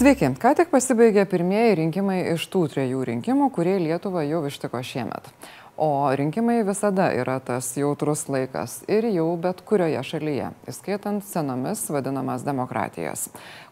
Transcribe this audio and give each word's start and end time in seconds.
Sveiki, 0.00 0.30
ką 0.40 0.54
tik 0.56 0.70
pasibaigė 0.72 1.26
pirmieji 1.28 1.74
rinkimai 1.76 2.22
iš 2.30 2.46
tų 2.48 2.62
trejų 2.72 3.02
rinkimų, 3.04 3.50
kurie 3.52 3.74
Lietuvą 3.82 4.22
jau 4.24 4.38
ištiko 4.48 4.80
šiemet. 4.80 5.28
O 5.76 6.08
rinkimai 6.16 6.62
visada 6.64 7.10
yra 7.12 7.34
tas 7.44 7.68
jautrus 7.76 8.22
laikas 8.32 8.78
ir 8.88 9.10
jau 9.12 9.26
bet 9.36 9.60
kurioje 9.68 10.00
šalyje, 10.14 10.48
įskaitant 10.72 11.20
senomis 11.28 11.84
vadinamas 11.92 12.48
demokratijas, 12.48 13.26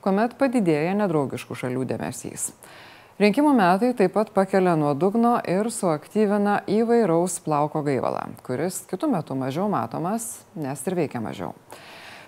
kuomet 0.04 0.36
padidėja 0.36 0.92
nedraugiškų 1.00 1.56
šalių 1.62 1.88
dėmesys. 1.94 2.50
Rinkimų 3.24 3.56
metai 3.56 3.94
taip 3.96 4.12
pat 4.20 4.36
pakelia 4.36 4.76
nuo 4.76 4.92
dugno 4.92 5.38
ir 5.48 5.72
suaktyvina 5.72 6.60
įvairaus 6.68 7.40
plauko 7.40 7.80
gaivalą, 7.88 8.34
kuris 8.44 8.82
kitų 8.92 9.14
metų 9.16 9.40
mažiau 9.46 9.72
matomas, 9.72 10.34
nes 10.60 10.84
ir 10.84 11.04
veikia 11.06 11.24
mažiau. 11.24 11.56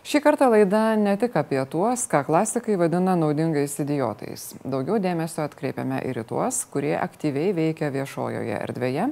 Šį 0.00 0.22
kartą 0.24 0.46
laida 0.48 0.94
ne 0.96 1.12
tik 1.20 1.34
apie 1.36 1.60
tuos, 1.68 2.06
ką 2.08 2.22
klasikai 2.24 2.78
vadina 2.80 3.12
naudingais 3.20 3.74
idiotais. 3.82 4.46
Daugiau 4.64 4.96
dėmesio 4.96 5.42
atkreipiame 5.44 5.98
ir 6.08 6.22
į 6.22 6.24
tuos, 6.30 6.62
kurie 6.72 6.94
aktyviai 6.96 7.52
veikia 7.52 7.90
viešojoje 7.92 8.56
erdvėje, 8.62 9.10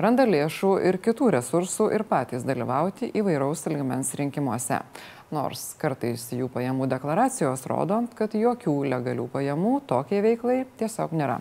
randa 0.00 0.24
lėšų 0.24 0.72
ir 0.88 0.96
kitų 1.04 1.28
resursų 1.36 1.90
ir 1.92 2.06
patys 2.08 2.48
dalyvauti 2.48 3.12
įvairaus 3.20 3.66
lygmens 3.68 4.14
rinkimuose. 4.16 4.80
Nors 5.28 5.74
kartais 5.76 6.24
jų 6.32 6.48
pajamų 6.56 6.88
deklaracijos 6.88 7.68
rodo, 7.68 8.00
kad 8.16 8.32
jokių 8.32 8.78
legalių 8.96 9.28
pajamų 9.36 9.76
tokiai 9.92 10.24
veiklai 10.24 10.58
tiesiog 10.80 11.12
nėra. 11.20 11.38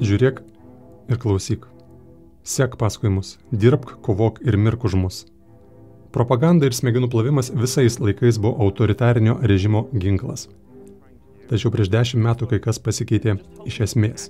Žiūrėk 0.00 0.44
ir 1.12 1.20
klausyk. 1.20 1.75
Sek 2.46 2.76
paskui 2.78 3.10
mus, 3.10 3.32
dirbk, 3.50 3.96
kovok 4.06 4.36
ir 4.46 4.54
mirk 4.54 4.84
už 4.86 4.94
mus. 4.94 5.16
Propaganda 6.14 6.68
ir 6.68 6.76
smegenų 6.78 7.08
plovimas 7.10 7.50
visais 7.50 7.96
laikais 7.98 8.38
buvo 8.38 8.54
autoritarinio 8.62 9.34
režimo 9.50 9.82
ginklas. 9.90 10.46
Tačiau 11.50 11.74
prieš 11.74 11.90
dešimt 11.90 12.22
metų 12.22 12.46
kai 12.52 12.60
kas 12.62 12.78
pasikeitė 12.78 13.34
iš 13.66 13.80
esmės. 13.88 14.28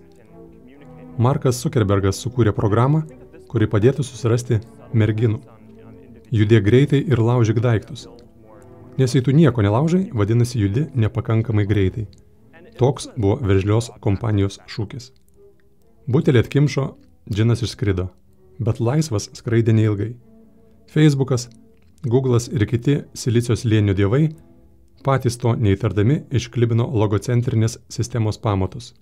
Markas 1.20 1.60
Zuckerbergas 1.60 2.22
sukūrė 2.24 2.56
programą, 2.56 3.04
kuri 3.52 3.68
padėtų 3.68 4.08
susirasti 4.08 4.62
merginų. 4.96 5.42
Judė 6.32 6.64
greitai 6.64 7.04
ir 7.04 7.20
laužyk 7.20 7.60
daiktus. 7.60 8.08
Nes 8.96 9.12
jei 9.12 9.20
tu 9.20 9.36
nieko 9.36 9.60
nelaužai, 9.60 10.06
vadinasi 10.16 10.64
judi 10.64 10.88
nepakankamai 10.96 11.68
greitai. 11.68 12.08
Toks 12.80 13.12
buvo 13.12 13.36
veržlios 13.44 13.92
kompanijos 14.00 14.62
šūkis. 14.72 15.12
Butelį 16.08 16.46
atkimšo 16.46 16.94
Džinas 17.32 17.62
išskrido, 17.66 18.08
bet 18.58 18.80
laisvas 18.80 19.30
skraidė 19.34 19.74
neilgai. 19.74 20.12
Facebookas, 20.92 21.48
Google'as 22.06 22.46
ir 22.52 22.66
kiti 22.70 23.00
silicijos 23.18 23.64
lėnių 23.66 23.96
dievai 23.98 24.28
patys 25.06 25.38
to 25.42 25.54
neįtardami 25.58 26.20
išklibino 26.34 26.86
logocentrinės 27.02 27.78
sistemos 27.96 28.38
pamatus. 28.42 28.92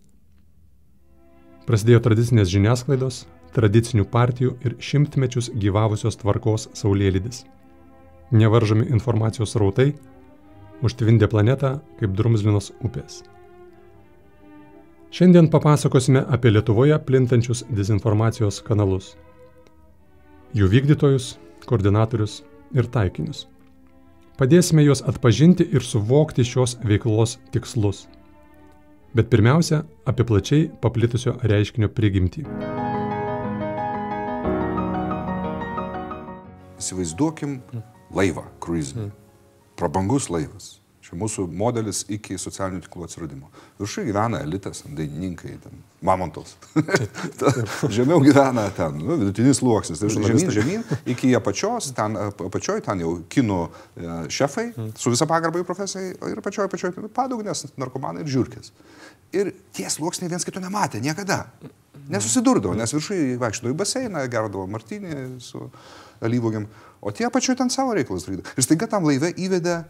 Prasidėjo 1.64 2.02
tradicinės 2.04 2.50
žiniasklaidos, 2.52 3.22
tradicinių 3.56 4.04
partijų 4.12 4.56
ir 4.66 4.74
šimtmečius 4.88 5.48
gyvavusios 5.60 6.18
tvarkos 6.20 6.68
saulėlydis. 6.76 7.44
Nevaržomi 8.32 8.90
informacijos 8.92 9.56
rautai 9.60 9.94
užtvindė 10.84 11.30
planetą 11.32 11.78
kaip 12.00 12.16
drumzlinos 12.18 12.72
upės. 12.84 13.22
Šiandien 15.14 15.46
papasakosime 15.46 16.24
apie 16.26 16.50
Lietuvoje 16.50 16.96
plintančius 17.06 17.60
dezinformacijos 17.70 18.56
kanalus, 18.66 19.12
jų 20.58 20.66
vykdytojus, 20.72 21.28
koordinatorius 21.70 22.40
ir 22.74 22.88
taikinius. 22.90 23.44
Padėsime 24.34 24.82
juos 24.82 25.04
atpažinti 25.06 25.68
ir 25.70 25.86
suvokti 25.86 26.42
šios 26.42 26.74
veiklos 26.82 27.36
tikslus. 27.54 28.08
Bet 29.14 29.30
pirmiausia, 29.30 29.84
apie 30.02 30.26
plačiai 30.26 30.68
paplitusio 30.82 31.38
reiškinio 31.46 31.94
prigimtį. 31.94 32.48
Įsivaizduokim 36.82 37.60
laivą, 38.10 38.48
kruizinį. 38.58 39.12
Prabangus 39.78 40.26
laivas 40.26 40.80
Čia 41.04 41.18
mūsų 41.20 41.42
modelis 41.52 41.98
iki 42.08 42.38
socialinių 42.40 42.80
tinklų 42.86 43.04
atsiradimo. 43.04 43.50
Viršai 43.76 44.06
gyvena 44.06 44.38
elitas, 44.40 44.78
dainininkai, 44.88 45.58
ten, 45.60 45.80
mamontos. 46.04 46.54
Žemiau 47.92 48.22
gyvena 48.24 48.64
ten, 48.72 48.96
nu, 49.02 49.18
vidutinis 49.20 49.58
sluoksnis. 49.60 50.00
Tai 50.00 50.08
žemyn, 50.14 50.52
žemyn, 50.56 50.84
iki 51.12 51.34
apačios, 51.36 51.90
ten 51.96 52.16
apačioj, 52.16 52.80
ten 52.86 53.02
jau 53.04 53.18
kinų 53.34 53.58
e, 53.66 54.14
šefai, 54.32 54.64
su 54.96 55.12
visa 55.12 55.28
pagarba 55.28 55.60
jų 55.60 55.66
profesijai, 55.68 56.14
ir 56.30 56.40
apačioj, 56.40 56.70
apačioj, 56.70 56.94
padugnės, 57.16 57.66
narkomanai 57.80 58.24
ir 58.24 58.30
žiūrkės. 58.36 58.72
Ir 59.36 59.50
tie 59.76 59.90
sluoksniai 59.92 60.32
viens 60.32 60.48
kito 60.48 60.62
nematė 60.62 61.02
niekada. 61.04 61.42
Nesusidurdavo, 62.08 62.72
nes 62.80 62.96
viršai 62.96 63.18
vaikščiodavo 63.42 63.74
į 63.74 63.76
baseiną, 63.80 64.24
gerdavo 64.32 64.64
martinį 64.72 65.20
su 65.44 65.68
alyvogiam, 66.24 66.64
o 67.04 67.12
tie 67.12 67.28
apačioj 67.28 67.58
ten 67.60 67.72
savo 67.72 67.92
reikalus 67.96 68.24
darydavo. 68.24 68.56
Ir 68.56 68.66
staiga 68.66 68.88
tam 68.88 69.04
laive 69.08 69.34
įvedė 69.36 69.82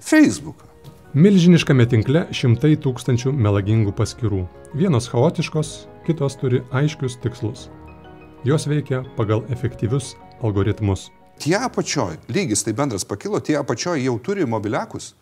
Facebooką. 0.00 0.66
Milžiniškame 1.14 1.86
tinkle 1.86 2.24
šimtai 2.34 2.74
tūkstančių 2.82 3.30
melagingų 3.38 3.92
paskirų. 3.94 4.42
Vienos 4.74 5.06
chaotiškos, 5.12 5.70
kitos 6.06 6.34
turi 6.40 6.64
aiškius 6.74 7.14
tikslus. 7.22 7.68
Jos 8.44 8.66
veikia 8.66 9.04
pagal 9.16 9.44
efektyvius 9.54 10.16
algoritmus. 10.42 11.06
Tie 11.38 11.54
apačioj, 11.54 12.18
lygis 12.26 12.66
tai 12.66 12.74
bendras 12.74 13.06
pakilo, 13.06 13.38
tie 13.38 13.54
apačioj 13.60 14.02
jau 14.02 14.18
turi 14.18 14.46
mobiliakus. 14.46 15.14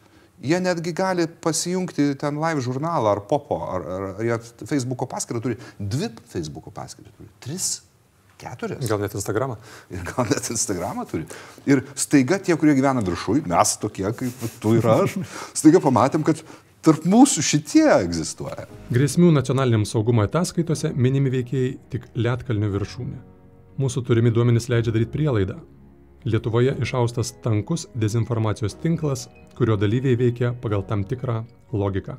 Jie 0.42 0.58
netgi 0.64 0.96
gali 0.96 1.28
pasijungti 1.28 2.14
ten 2.18 2.40
live 2.40 2.64
žurnalą 2.64 3.12
ar 3.12 3.22
popo, 3.28 3.60
ar, 3.68 3.84
ar, 3.84 4.08
ar 4.16 4.26
jie 4.26 4.40
Facebook'o 4.64 5.06
paskirtą 5.06 5.44
turi, 5.44 5.60
dvi 5.78 6.08
Facebook'o 6.32 6.72
paskirtą 6.74 7.12
turi, 7.18 7.30
tris 7.44 7.82
Keturias. 8.42 8.82
Gal 8.90 9.00
net 9.02 9.14
Instagramą. 9.18 9.56
Ir 9.94 10.04
gal 10.08 10.28
net 10.30 10.50
Instagramą 10.54 11.06
turi. 11.10 11.26
Ir 11.70 11.84
staiga 11.94 12.40
tie, 12.42 12.56
kurie 12.58 12.74
gyvena 12.78 13.04
viršui, 13.06 13.44
mes 13.48 13.76
tokie 13.82 14.08
kaip 14.18 14.46
tu 14.62 14.76
ir 14.78 14.88
aš, 14.90 15.18
staiga 15.60 15.82
pamatėm, 15.84 16.24
kad 16.26 16.42
tarp 16.82 17.06
mūsų 17.08 17.44
šitie 17.46 17.86
egzistuoja. 17.94 18.66
Grėsmių 18.94 19.30
nacionaliniam 19.36 19.86
saugumo 19.88 20.24
ataskaitose 20.26 20.90
minimi 20.96 21.32
veikėjai 21.32 21.76
tik 21.92 22.08
Lietkalnio 22.18 22.72
viršūnė. 22.74 23.20
Mūsų 23.80 24.02
turimi 24.04 24.32
duomenys 24.34 24.68
leidžia 24.68 24.92
daryti 24.94 25.14
prielaidą. 25.14 25.56
Lietuvoje 26.28 26.76
išaustas 26.84 27.32
tankus 27.42 27.88
dezinformacijos 27.98 28.76
tinklas, 28.82 29.26
kurio 29.58 29.74
dalyviai 29.80 30.18
veikia 30.18 30.52
pagal 30.62 30.84
tam 30.86 31.02
tikrą 31.08 31.40
logiką. 31.74 32.18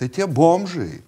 Tai 0.00 0.08
tie 0.08 0.24
bomžai 0.26 1.02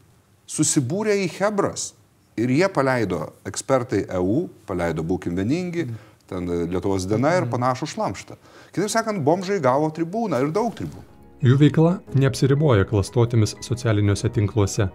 susibūrė 0.51 1.17
į 1.25 1.31
Hebras 1.39 1.95
Ir 2.37 2.51
jie 2.53 2.67
paleido, 2.69 3.23
ekspertai 3.49 4.03
EU, 4.19 4.43
paleido 4.69 5.01
būkim 5.07 5.39
vieningi, 5.39 5.87
ten 6.29 6.51
Lietuvos 6.69 7.07
diena 7.09 7.33
ir 7.39 7.47
panašų 7.49 7.89
šlamštą. 7.95 8.37
Kitaip 8.75 8.93
sakant, 8.93 9.23
bomžai 9.25 9.57
gavo 9.65 9.89
tribūną 9.97 10.43
ir 10.45 10.53
daug 10.53 10.75
tribūnų. 10.77 11.07
Jų 11.47 11.57
veikla 11.61 11.95
neapsiriboja 12.17 12.85
klastotėmis 12.89 13.57
socialiniuose 13.65 14.29
tinkluose. 14.37 14.91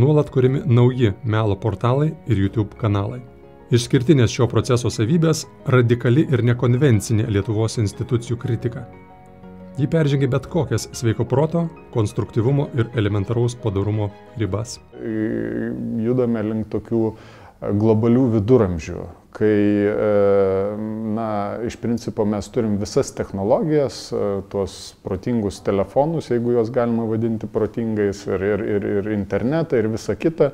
Nuolat 0.00 0.32
kūrimi 0.32 0.62
nauji 0.64 1.12
melo 1.24 1.58
portalai 1.60 2.14
ir 2.24 2.40
YouTube 2.40 2.80
kanalai. 2.80 3.20
Išskirtinės 3.72 4.32
šio 4.32 4.48
proceso 4.52 4.88
savybės- 4.92 5.46
radikali 5.76 6.24
ir 6.32 6.42
nekonvencinė 6.44 7.28
Lietuvos 7.28 7.78
institucijų 7.80 8.36
kritika. 8.38 8.86
Ji 9.78 9.86
peržengia 9.88 10.28
bet 10.28 10.46
kokias 10.52 10.84
sveiko 10.92 11.24
proto, 11.24 11.62
konstruktyvumo 11.94 12.66
ir 12.76 12.90
elementaraus 12.96 13.54
padarumo 13.56 14.10
ribas. 14.36 14.74
Judame 16.04 16.42
link 16.44 16.66
tokių 16.74 17.00
e, 17.08 17.14
globalių 17.80 18.26
viduramžių, 18.34 19.06
kai 19.32 19.54
e, 19.88 20.10
na, 21.16 21.28
iš 21.64 21.78
principo 21.80 22.26
mes 22.28 22.50
turim 22.52 22.76
visas 22.82 23.14
technologijas, 23.16 24.02
e, 24.12 24.26
tuos 24.52 24.76
protingus 25.06 25.62
telefonus, 25.64 26.28
jeigu 26.34 26.52
juos 26.58 26.68
galima 26.74 27.08
vadinti 27.08 27.48
protingais, 27.48 28.26
ir, 28.28 28.44
ir, 28.52 28.66
ir, 28.76 28.88
ir 28.98 29.08
internetą, 29.16 29.80
ir 29.80 29.88
visa 29.94 30.18
kita, 30.20 30.50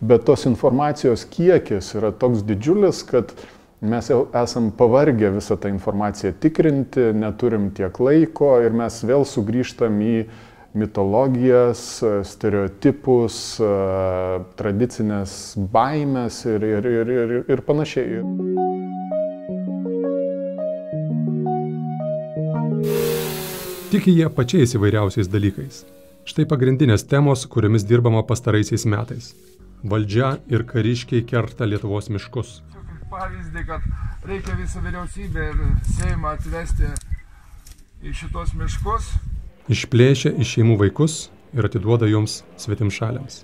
bet 0.00 0.24
tos 0.24 0.48
informacijos 0.48 1.28
kiekis 1.28 1.92
yra 2.00 2.14
toks 2.16 2.40
didžiulis, 2.48 3.04
kad 3.12 3.36
Mes 3.84 4.06
jau 4.08 4.22
esam 4.32 4.70
pavargę 4.72 5.28
visą 5.34 5.56
tą 5.60 5.68
informaciją 5.68 6.32
tikrinti, 6.40 7.00
neturim 7.14 7.68
tiek 7.76 7.98
laiko 8.00 8.54
ir 8.64 8.72
mes 8.72 8.96
vėl 9.04 9.26
sugrįžtam 9.28 9.98
į 10.00 10.14
mitologijas, 10.80 11.82
stereotipus, 12.24 13.36
tradicinės 14.56 15.36
baimės 15.74 16.40
ir, 16.48 16.64
ir, 16.64 16.88
ir, 16.94 17.12
ir, 17.18 17.36
ir 17.52 17.64
panašiai. 17.68 18.24
Tiki 23.92 24.16
jie 24.16 24.30
pačiais 24.32 24.72
įvairiausiais 24.78 25.28
dalykais. 25.28 25.84
Štai 26.24 26.48
pagrindinės 26.48 27.04
temos, 27.04 27.44
kuriomis 27.44 27.84
dirbama 27.84 28.24
pastaraisiais 28.24 28.88
metais. 28.88 29.34
Valdžia 29.84 30.38
ir 30.48 30.64
kariškiai 30.64 31.26
kerta 31.28 31.68
Lietuvos 31.68 32.08
miškus 32.08 32.62
pavyzdį, 33.14 33.62
kad 33.68 33.84
reikia 34.26 34.56
visą 34.58 34.82
vyriausybę 34.82 35.46
ir 35.52 35.62
Seimą 35.94 36.34
atvesti 36.34 36.90
į 38.04 38.14
šitos 38.18 38.54
miškus. 38.58 39.12
Išplėšia 39.72 40.34
iš 40.42 40.56
šeimų 40.56 40.78
vaikus 40.82 41.18
ir 41.54 41.68
atiduoda 41.68 42.08
joms 42.10 42.42
svetimšaliams. 42.60 43.42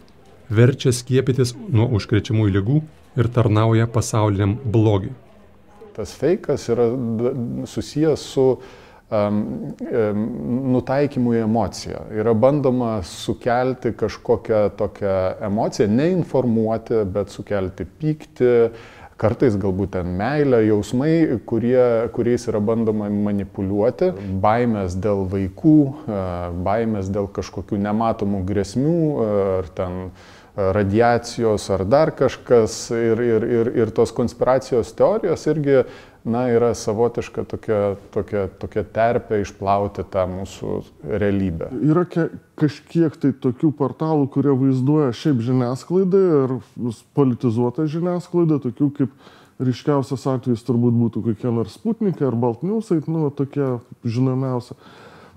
Verčia 0.50 0.92
skiepytis 0.92 1.54
nuo 1.70 1.86
užkrečiamųjų 1.96 2.54
lygų 2.58 2.82
ir 3.20 3.30
tarnauja 3.32 3.86
pasauliniam 3.90 4.56
blogiui. 4.64 5.14
Tas 5.94 6.12
feikas 6.18 6.66
yra 6.72 6.88
susijęs 7.70 8.24
su 8.34 8.46
um, 8.50 9.40
um, 9.86 10.24
nutaikymu 10.74 11.34
į 11.38 11.44
emociją. 11.44 12.04
Yra 12.20 12.34
bandoma 12.34 12.96
sukelti 13.06 13.94
kažkokią 13.98 14.64
tokią 14.78 15.16
emociją, 15.50 15.88
neinformuoti, 15.94 17.04
bet 17.14 17.34
sukelti 17.34 17.86
pyktį, 18.00 18.54
kartais 19.20 19.56
galbūt 19.60 19.94
ten 19.98 20.10
meilė, 20.16 20.62
jausmai, 20.64 21.12
kurie, 21.48 22.08
kuriais 22.14 22.46
yra 22.48 22.60
bandoma 22.64 23.10
manipuliuoti, 23.12 24.12
baimės 24.42 24.96
dėl 24.96 25.26
vaikų, 25.30 25.78
baimės 26.64 27.12
dėl 27.12 27.28
kažkokių 27.36 27.80
nematomų 27.84 28.44
grėsmių 28.48 29.00
ar 29.28 29.72
ten 29.76 29.98
radiacijos 30.56 31.68
ar 31.70 31.84
dar 31.86 32.10
kažkas. 32.16 32.90
Ir, 32.94 33.20
ir, 33.22 33.46
ir, 33.60 33.72
ir 33.82 33.92
tos 33.94 34.12
konspiracijos 34.16 34.92
teorijos 34.98 35.46
irgi 35.52 35.82
na, 36.24 36.44
yra 36.52 36.74
savotiška 36.74 37.44
tokia, 37.48 37.80
tokia, 38.14 38.44
tokia 38.60 38.84
terpė 38.84 39.40
išplauti 39.40 40.04
tą 40.12 40.26
mūsų 40.28 40.76
realybę. 41.20 41.70
Yra 41.86 42.04
kažkiek 42.60 43.16
tai 43.20 43.32
tokių 43.32 43.72
portalų, 43.78 44.28
kurie 44.34 44.52
vaizduoja 44.52 45.14
šiaip 45.16 45.40
žiniasklaidą 45.46 46.22
ir 46.42 46.56
politizuotą 47.16 47.88
žiniasklaidą, 47.90 48.60
tokių 48.66 48.90
kaip 48.98 49.16
ryškiausias 49.60 50.26
atvejis 50.28 50.64
turbūt 50.64 50.96
būtų 50.96 51.24
kokie 51.30 51.52
nors 51.52 51.76
Sputnikai 51.76 52.28
ar 52.28 52.36
Baltniusai, 52.40 53.00
nu, 53.08 53.28
tokie 53.32 53.78
žinomiausia. 54.04 54.76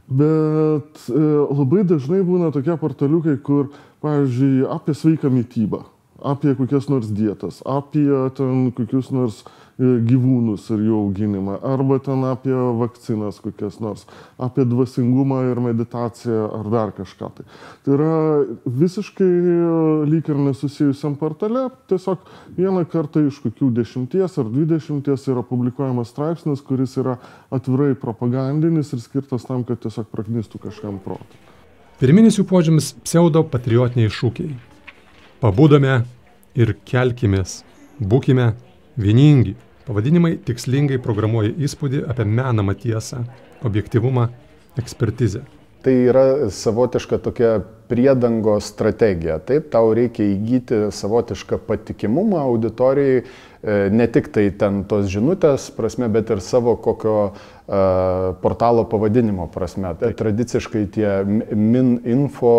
Bet 0.07 1.07
e, 1.07 1.19
labai 1.47 1.83
dažnai 1.87 2.21
būna 2.27 2.51
tokie 2.55 2.75
portaliukai, 2.79 3.37
kur 3.39 3.71
pavyzdžiui, 4.03 4.65
apie 4.71 4.95
sveiką 4.99 5.31
mytybą, 5.31 5.85
apie 6.19 6.55
kokias 6.59 6.89
nors 6.91 7.07
dietas, 7.07 7.61
apie 7.63 8.09
ten 8.35 8.67
kokius 8.75 9.11
nors 9.15 9.43
e, 9.43 9.62
gyvūnus 10.07 10.65
ir 10.73 10.83
jų 10.87 10.97
auginimą, 10.99 11.57
arba 11.67 11.99
ten 12.03 12.23
apie 12.27 12.55
vakcinas 12.79 13.39
kokias 13.43 13.79
nors, 13.83 14.05
apie 14.41 14.65
dvasingumą 14.69 15.41
ir 15.51 15.61
meditaciją 15.63 16.47
ar 16.59 16.69
dar 16.73 16.93
kažką. 16.97 17.29
Tai, 17.37 17.45
tai 17.85 17.95
yra 17.97 18.17
visiškai 18.65 19.29
e, 19.29 19.55
lyg 20.09 20.29
ir 20.31 20.41
nesusijusiam 20.49 21.17
portale, 21.19 21.67
tiesiog 21.91 22.25
vieną 22.57 22.85
kartą 22.91 23.25
iš 23.27 23.39
kokių 23.45 23.71
dešimties 23.79 24.39
ar 24.41 24.51
dvidešimties 24.51 25.29
yra 25.33 25.45
publikuojamas 25.47 26.13
straipsnis, 26.13 26.63
kuris 26.65 26.97
yra 27.01 27.17
atvirai 27.53 27.93
propagandinis 27.99 28.93
ir 28.93 29.03
skirtas 29.03 29.47
tam, 29.49 29.65
kad 29.67 29.81
tiesiog 29.83 30.09
praknistų 30.13 30.61
kažkam 30.67 31.01
protą. 31.03 31.41
Pirminis 31.99 32.39
jų 32.39 32.43
požymis- 32.49 32.93
pseudo 33.05 33.43
patriotiniai 33.43 34.09
šūkiai. 34.11 34.55
Pabudome 35.39 36.05
ir 36.55 36.73
kelkimės, 36.85 37.63
būkime 38.01 38.53
vieningi. 38.97 39.55
Pavadinimai 39.83 40.37
tikslingai 40.47 40.95
programuoja 41.03 41.51
įspūdį 41.59 42.05
apie 42.07 42.23
menamą 42.23 42.75
tiesą, 42.79 43.25
objektivumą, 43.67 44.29
ekspertizę. 44.79 45.43
Tai 45.83 45.93
yra 46.07 46.23
savotiška 46.55 47.19
tokia 47.19 47.57
priedango 47.91 48.55
strategija. 48.63 49.41
Taip, 49.43 49.67
tau 49.73 49.91
reikia 49.91 50.23
įgyti 50.31 50.79
savotišką 50.95 51.59
patikimumą 51.67 52.39
auditorijai, 52.45 53.25
ne 53.63 54.07
tik 54.11 54.27
tai 54.35 54.49
ten 54.59 54.81
tos 54.89 55.07
žinutės 55.11 55.69
prasme, 55.75 56.09
bet 56.11 56.33
ir 56.35 56.41
savo 56.43 56.75
kokio 56.83 57.17
uh, 57.31 57.35
portalo 58.43 58.83
pavadinimo 58.91 59.47
prasme. 59.53 59.93
Tai 59.99 60.11
tradiciškai 60.19 60.83
tie 60.91 61.13
min 61.55 61.95
info, 62.03 62.57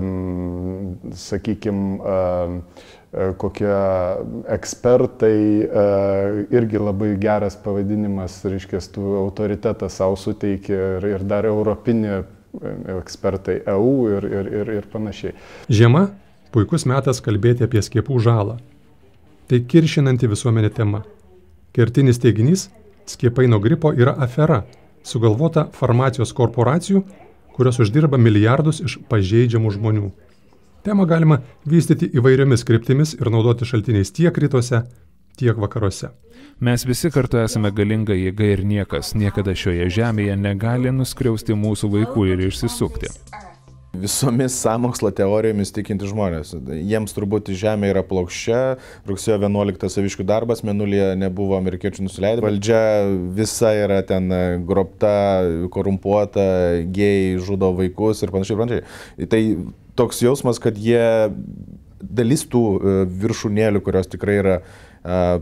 um, 0.00 0.96
sakykime, 1.12 2.62
kokie 3.12 3.72
ekspertai, 4.48 5.36
irgi 6.48 6.80
labai 6.80 7.10
geras 7.20 7.58
pavadinimas, 7.60 8.38
reiškia, 8.48 8.80
tu 8.94 9.04
autoritetą 9.20 9.90
savo 9.92 10.16
suteiki 10.16 10.72
ir, 10.72 11.08
ir 11.18 11.26
dar 11.28 11.44
europinį 11.44 12.22
ekspertai 13.02 13.62
EU 13.74 13.92
ir, 14.16 14.28
ir, 14.32 14.52
ir, 14.62 14.74
ir 14.80 14.88
panašiai. 14.92 15.36
Žiema- 15.68 16.08
puikus 16.52 16.88
metas 16.88 17.20
kalbėti 17.20 17.68
apie 17.68 17.84
skiepų 17.84 18.16
žalą. 18.20 18.58
Tai 19.48 19.58
kiršinanti 19.68 20.30
visuomenė 20.30 20.70
tema. 20.74 21.02
Kertinis 21.72 22.20
teiginys- 22.22 22.68
skiepai 23.12 23.48
nuo 23.48 23.60
gripo 23.60 23.92
yra 23.92 24.14
afera, 24.18 24.64
sugalvota 25.02 25.68
farmacijos 25.72 26.32
korporacijų, 26.32 27.02
kurios 27.56 27.78
uždirba 27.78 28.18
milijardus 28.18 28.80
iš 28.80 28.98
pažeidžiamų 29.08 29.72
žmonių. 29.76 30.10
Temą 30.82 31.06
galima 31.06 31.42
vystyti 31.66 32.08
įvairiomis 32.10 32.64
kryptimis 32.66 33.14
ir 33.14 33.30
naudoti 33.30 33.64
šaltiniais 33.64 34.10
tiek 34.10 34.34
rytuose, 34.34 34.82
tiek 35.38 35.56
vakaruose. 35.56 36.10
Mes 36.60 36.84
visi 36.86 37.10
kartu 37.10 37.38
esame 37.42 37.70
galinga 37.70 38.14
jėga 38.14 38.48
ir 38.56 38.64
niekas 38.64 39.14
niekada 39.14 39.54
šioje 39.54 39.88
žemėje 39.90 40.36
negali 40.38 40.90
nuskriausti 40.94 41.54
mūsų 41.58 41.90
vaikų 41.96 42.26
ir 42.32 42.44
išsisukti. 42.48 43.10
Visomis 43.92 44.54
samokslo 44.56 45.10
teorijomis 45.12 45.68
tikinti 45.76 46.08
žmonės. 46.08 46.54
Jiems 46.64 47.12
turbūt 47.12 47.50
Žemė 47.60 47.90
yra 47.92 48.00
plokščia, 48.08 48.60
rugsėjo 49.08 49.36
11 49.36 49.92
saviškių 49.92 50.24
darbas, 50.30 50.62
menulyje 50.64 51.10
nebuvo 51.20 51.58
amerikiečių 51.58 52.06
nusileidę, 52.06 52.40
valdžia 52.44 52.80
visa 53.36 53.74
yra 53.76 54.00
ten 54.08 54.32
grobta, 54.68 55.12
korumpuota, 55.74 56.46
gėjai 56.88 57.36
žudo 57.44 57.74
vaikus 57.76 58.24
ir 58.24 58.32
panašiai, 58.32 58.60
panašiai. 58.62 59.28
Tai 59.28 59.42
toks 60.00 60.24
jausmas, 60.24 60.62
kad 60.62 60.80
jie 60.80 61.04
dalis 62.02 62.46
tų 62.48 62.62
e, 62.64 62.94
viršūnėlių, 63.22 63.84
kurios 63.84 64.08
tikrai 64.10 64.40
yra 64.40 64.56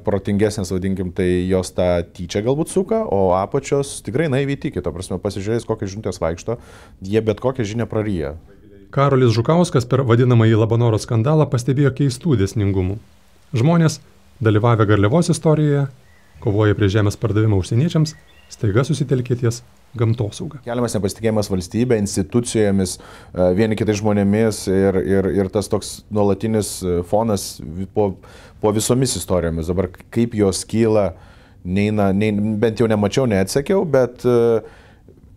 protingesnės, 0.07 0.71
vadinkim, 0.73 1.11
tai 1.13 1.29
jos 1.51 1.73
tą 1.77 1.89
tyčia 2.17 2.41
galbūt 2.47 2.73
suka, 2.73 3.03
o 3.05 3.35
apačios 3.37 3.99
tikrai 4.07 4.31
naiviai 4.33 4.57
tiki, 4.61 4.81
to 4.81 4.93
prasme, 4.95 5.21
pasižiūrėjus, 5.21 5.67
kokias 5.69 5.93
žinutės 5.93 6.21
vaikšto, 6.23 6.57
jie 7.05 7.21
bet 7.25 7.43
kokią 7.45 7.67
žinią 7.75 7.89
praryja. 7.91 8.35
Karolis 8.91 9.35
Žukauskas 9.37 9.85
per 9.87 10.03
vadinamąjį 10.09 10.57
Labanoro 10.65 10.99
skandalą 10.99 11.45
pastebėjo 11.51 11.93
keistų 12.01 12.41
dėsningumų. 12.41 12.97
Žmonės, 13.55 14.01
dalyvavę 14.43 14.89
Garliavos 14.89 15.31
istorijoje, 15.31 15.85
kovoja 16.43 16.75
prie 16.75 16.89
žemės 16.91 17.21
pardavimą 17.21 17.61
užsieniečiams, 17.61 18.17
staiga 18.51 18.83
susitelkė 18.89 19.37
ties 19.45 19.61
gamtosauga. 19.99 20.61
Keliamas 20.65 20.95
nepasitikėjimas 20.95 21.51
valstybė, 21.51 21.99
institucijomis, 22.03 22.97
vieni 23.59 23.79
kitais 23.79 23.99
žmonėmis 24.01 24.63
ir, 24.71 24.99
ir, 25.03 25.31
ir 25.39 25.51
tas 25.55 25.71
toks 25.71 26.01
nuolatinis 26.15 26.77
fonas 27.11 27.57
po 27.95 28.13
po 28.61 28.73
visomis 28.77 29.17
istorijomis. 29.19 29.71
Dabar 29.73 29.91
kaip 30.13 30.35
jos 30.39 30.63
kyla, 30.69 31.11
neina, 31.65 32.11
neina, 32.17 32.57
bent 32.61 32.81
jau 32.81 32.89
nemačiau, 32.91 33.27
neatsakiau, 33.31 33.85
bet 33.89 34.25
uh, 34.29 34.61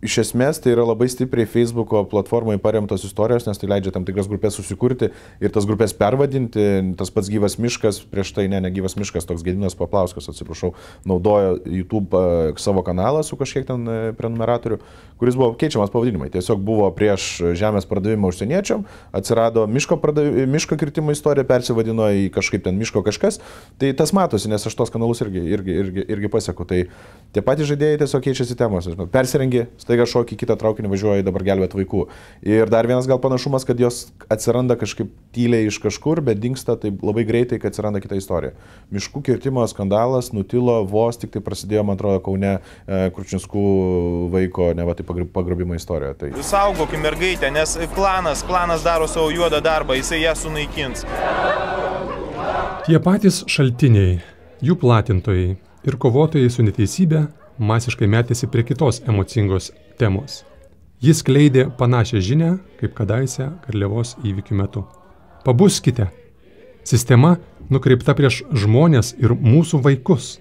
iš 0.04 0.18
esmės 0.20 0.60
tai 0.60 0.74
yra 0.74 0.84
labai 0.84 1.08
stipriai 1.08 1.48
Facebook'o 1.48 2.04
platformai 2.10 2.58
paremtos 2.62 3.06
istorijos, 3.06 3.46
nes 3.48 3.60
tai 3.60 3.70
leidžia 3.70 3.92
tam 3.94 4.04
tikras 4.04 4.28
grupės 4.28 4.58
susikurti 4.58 5.08
ir 5.40 5.54
tas 5.54 5.66
grupės 5.68 5.96
pervadinti. 5.96 6.66
Tas 6.98 7.12
pats 7.14 7.30
gyvas 7.32 7.56
miškas, 7.60 8.02
prieš 8.12 8.34
tai 8.36 8.46
ne, 8.52 8.60
ne 8.62 8.72
gyvas 8.74 8.98
miškas, 9.00 9.26
toks 9.28 9.44
Gedinas 9.46 9.76
Paplauskas, 9.78 10.28
atsiprašau, 10.30 10.74
naudojo 11.08 11.56
YouTube 11.64 12.12
e, 12.18 12.52
savo 12.60 12.84
kanalą 12.84 13.22
su 13.24 13.38
kažkiek 13.40 13.66
ten 13.68 13.88
e, 13.88 13.96
prenumeratorių, 14.18 14.78
kuris 15.20 15.38
buvo 15.38 15.54
keičiamas 15.58 15.92
pavadinimai. 15.94 16.28
Tiesiog 16.34 16.60
buvo 16.64 16.90
prieš 16.96 17.30
žemės 17.56 17.88
pardavimą 17.88 18.28
užsieniečiam, 18.32 18.84
atsirado 19.16 19.64
miško, 19.70 19.98
pardav... 20.02 20.28
miško 20.50 20.78
kirtimo 20.80 21.14
istorija, 21.14 21.46
persivadino 21.48 22.10
į 22.12 22.28
kažkaip 22.34 22.66
ten 22.66 22.76
miško 22.80 23.04
kažkas. 23.06 23.40
Tai 23.80 23.92
tas 23.96 24.12
matosi, 24.16 24.50
nes 24.52 24.68
aš 24.68 24.76
tos 24.76 24.92
kanalus 24.92 25.24
irgi, 25.24 25.40
irgi, 25.56 25.78
irgi, 25.84 26.06
irgi 26.16 26.32
pasieku. 26.32 26.68
Tai 26.68 26.82
tie 27.34 27.44
patys 27.46 27.70
žaidėjai 27.72 28.02
tiesiog 28.04 28.26
keičiasi 28.28 28.58
temos. 28.58 28.90
Persirengi, 29.14 29.66
staiga 29.94 30.06
šokį 30.10 30.38
kitą 30.40 30.56
traukinį 30.58 30.90
važiuoja 30.90 31.24
dabar 31.24 31.44
gelbėt 31.46 31.74
vaikų. 31.78 32.06
Ir 32.42 32.70
dar 32.72 32.86
vienas 32.86 33.06
gal 33.06 33.20
panašumas, 33.22 33.64
kad 33.66 33.78
jos 33.78 34.08
atsiranda 34.32 34.76
kažkaip 34.80 35.10
tyliai 35.34 35.68
iš 35.68 35.78
kažkur, 35.82 36.20
bet 36.24 36.40
dinksta 36.42 36.76
taip 36.80 37.02
labai 37.04 37.24
greitai, 37.28 37.60
kad 37.62 37.70
atsiranda 37.70 38.02
kita 38.02 38.18
istorija. 38.18 38.54
Miškų 38.94 39.22
kirtimo 39.24 39.64
skandalas 39.70 40.32
nutilo 40.34 40.80
vos 40.88 41.18
tik 41.20 41.34
tai 41.34 41.42
prasidėjo, 41.44 41.84
man 41.86 41.98
atrodo, 41.98 42.22
Kaune 42.24 42.56
e, 42.56 43.10
Kručinskų 43.14 43.64
vaiko, 44.34 44.72
ne 44.74 44.86
va 44.86 44.96
tai 44.98 45.06
pagrobimo 45.06 45.78
istorija. 45.78 46.14
Tai... 46.18 46.32
Saugokim 46.42 47.04
mergaitę, 47.04 47.52
nes 47.54 47.76
klanas, 47.94 48.42
klanas 48.46 48.82
daro 48.86 49.06
savo 49.10 49.30
juodą 49.34 49.62
darbą, 49.64 49.98
jisai 50.00 50.24
ją 50.24 50.34
sunaikins. 50.38 51.06
Tie 52.84 52.98
patys 53.00 53.44
šaltiniai, 53.48 54.18
jų 54.64 54.76
platintojai 54.82 55.54
ir 55.84 55.96
kovotojai 56.00 56.50
su 56.52 56.64
neteisybė 56.66 57.24
masiškai 57.58 58.08
metėsi 58.10 58.48
prie 58.50 58.64
kitos 58.66 59.00
emocingos 59.06 59.70
temos. 60.00 60.42
Jis 61.04 61.20
kleidė 61.26 61.66
panašią 61.78 62.20
žinę, 62.24 62.50
kaip 62.80 62.94
kadaise 62.96 63.50
Karliavos 63.66 64.14
įvykių 64.24 64.56
metu. 64.56 64.84
Pabuskite. 65.44 66.08
Sistema 66.84 67.36
nukreipta 67.72 68.14
prieš 68.16 68.42
žmonės 68.52 69.14
ir 69.20 69.34
mūsų 69.36 69.82
vaikus. 69.84 70.38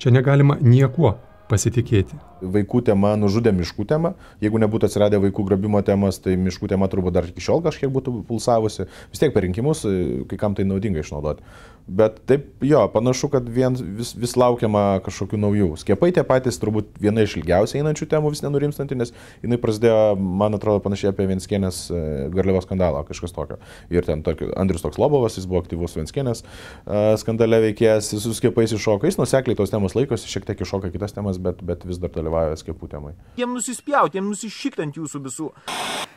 Čia 0.00 0.12
negalima 0.12 0.56
niekuo 0.60 1.16
pasitikėti. 1.50 2.16
Vaikų 2.42 2.82
tema 2.88 3.14
nužudė 3.16 3.52
miškų 3.56 3.86
temą. 3.88 4.12
Jeigu 4.42 4.60
nebūtų 4.60 4.88
atsiradę 4.88 5.20
vaikų 5.22 5.44
grobimo 5.46 5.80
temas, 5.86 6.18
tai 6.22 6.36
miškų 6.40 6.68
tema 6.72 6.88
turbūt 6.92 7.16
dar 7.16 7.28
iki 7.28 7.44
šiol 7.44 7.62
kažkiek 7.64 7.92
būtų 7.92 8.18
pulsavusi. 8.28 8.88
Vis 9.12 9.22
tiek 9.22 9.34
per 9.34 9.46
rinkimus, 9.46 9.84
kai 10.30 10.40
kam 10.40 10.56
tai 10.58 10.66
naudinga 10.68 11.04
išnaudoti. 11.04 11.46
Bet 11.86 12.18
taip, 12.26 12.48
jo, 12.66 12.80
panašu, 12.90 13.28
kad 13.30 13.46
vien, 13.46 13.76
vis, 13.94 14.10
vis 14.18 14.32
laukiama 14.34 14.98
kažkokių 15.06 15.38
naujų. 15.38 15.68
Skiepai 15.78 16.08
tie 16.14 16.24
patys 16.26 16.58
turbūt 16.58 16.96
viena 16.98 17.22
iš 17.22 17.36
ilgiausiai 17.38 17.78
einančių 17.78 18.08
temų 18.10 18.32
vis 18.34 18.42
nenurimstanti, 18.42 18.98
nes 18.98 19.14
jinai 19.44 19.58
prasidėjo, 19.62 20.16
man 20.18 20.58
atrodo, 20.58 20.82
panašiai 20.82 21.12
apie 21.12 21.28
Vienskienės 21.30 21.84
e, 21.94 22.00
garliavos 22.34 22.66
skandalą, 22.66 23.04
kažkas 23.06 23.36
tokio. 23.36 23.60
Ir 23.94 24.08
ten 24.08 24.24
tokio, 24.26 24.50
Andrius 24.58 24.82
toks 24.82 24.98
Lobovas, 24.98 25.38
jis 25.38 25.46
buvo 25.46 25.62
aktyvus 25.62 25.94
Vienskienės 25.94 26.42
uh, 26.42 27.14
skandale 27.22 27.62
veikėjas, 27.68 28.10
su 28.18 28.34
skiepais 28.34 28.74
iššoka, 28.74 29.06
jis 29.06 29.20
nusekliai 29.22 29.58
tos 29.58 29.70
temos 29.70 29.94
laikosi, 29.94 30.26
šiek 30.32 30.50
tiek 30.50 30.66
iššoka 30.66 30.90
kitas 30.90 31.14
temas, 31.14 31.38
bet, 31.38 31.62
bet 31.66 31.86
vis 31.86 32.02
dar 32.02 32.10
dalyvauja 32.18 32.58
skiepų 32.64 32.90
temai. 32.90 33.14
Jiem 33.38 33.54
nusispjauti, 33.54 34.18
jiem 34.18 34.34
nusišikti 34.34 34.88
ant 34.88 34.98
jūsų 34.98 35.22
visų. 35.30 35.52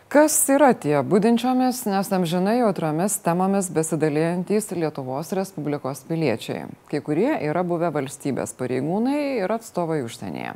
Kas 0.10 0.34
yra 0.50 0.72
tie 0.74 0.96
būdinčiomis, 1.06 1.84
nes 1.86 2.08
amžinai 2.18 2.56
jautriomis 2.64 3.20
temomis 3.22 3.68
besidalėjantys 3.70 4.72
Lietuvos 4.74 5.30
Respublikos 5.38 6.02
piliečiai? 6.10 6.64
Kai 6.90 7.04
kurie 7.06 7.28
yra 7.46 7.62
buvę 7.62 7.92
valstybės 7.94 8.56
pareigūnai 8.58 9.20
ir 9.44 9.54
atstovai 9.54 10.00
užsienyje. 10.08 10.56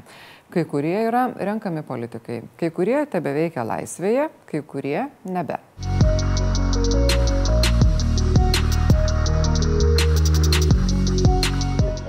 Kai 0.57 0.63
kurie 0.71 0.95
yra 1.03 1.27
renkami 1.37 1.85
politikai. 1.85 2.39
Kai 2.57 2.71
kurie 2.73 2.97
tebe 3.13 3.35
veikia 3.37 3.61
laisvėje, 3.69 4.31
kai 4.49 4.63
kurie 4.73 5.03
nebe. 5.21 5.61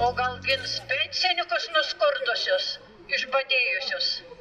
O 0.00 0.14
gal 0.16 0.40
gins 0.48 0.78
pensininkus 0.88 1.68
nuskurdusius, 1.76 2.78
išbadėjusius? 3.20 4.33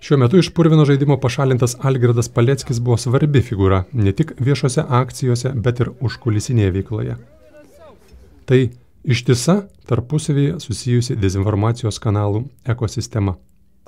Šiuo 0.00 0.18
metu 0.18 0.38
iš 0.40 0.48
purvino 0.56 0.84
žaidimo 0.88 1.18
pašalintas 1.20 1.76
Algirdas 1.82 2.28
Paleckis 2.32 2.80
buvo 2.80 2.96
svarbi 2.96 3.42
figūra 3.44 3.82
ne 3.92 4.12
tik 4.16 4.32
viešose 4.40 4.84
akcijose, 5.00 5.52
bet 5.54 5.82
ir 5.84 5.92
užkulisinėje 6.00 6.72
veikloje. 6.78 7.18
Tai 8.48 8.62
ištisa 9.04 9.60
tarpusavėje 9.90 10.56
susijusi 10.64 11.18
dezinformacijos 11.20 12.00
kanalų 12.00 12.46
ekosistema 12.74 13.36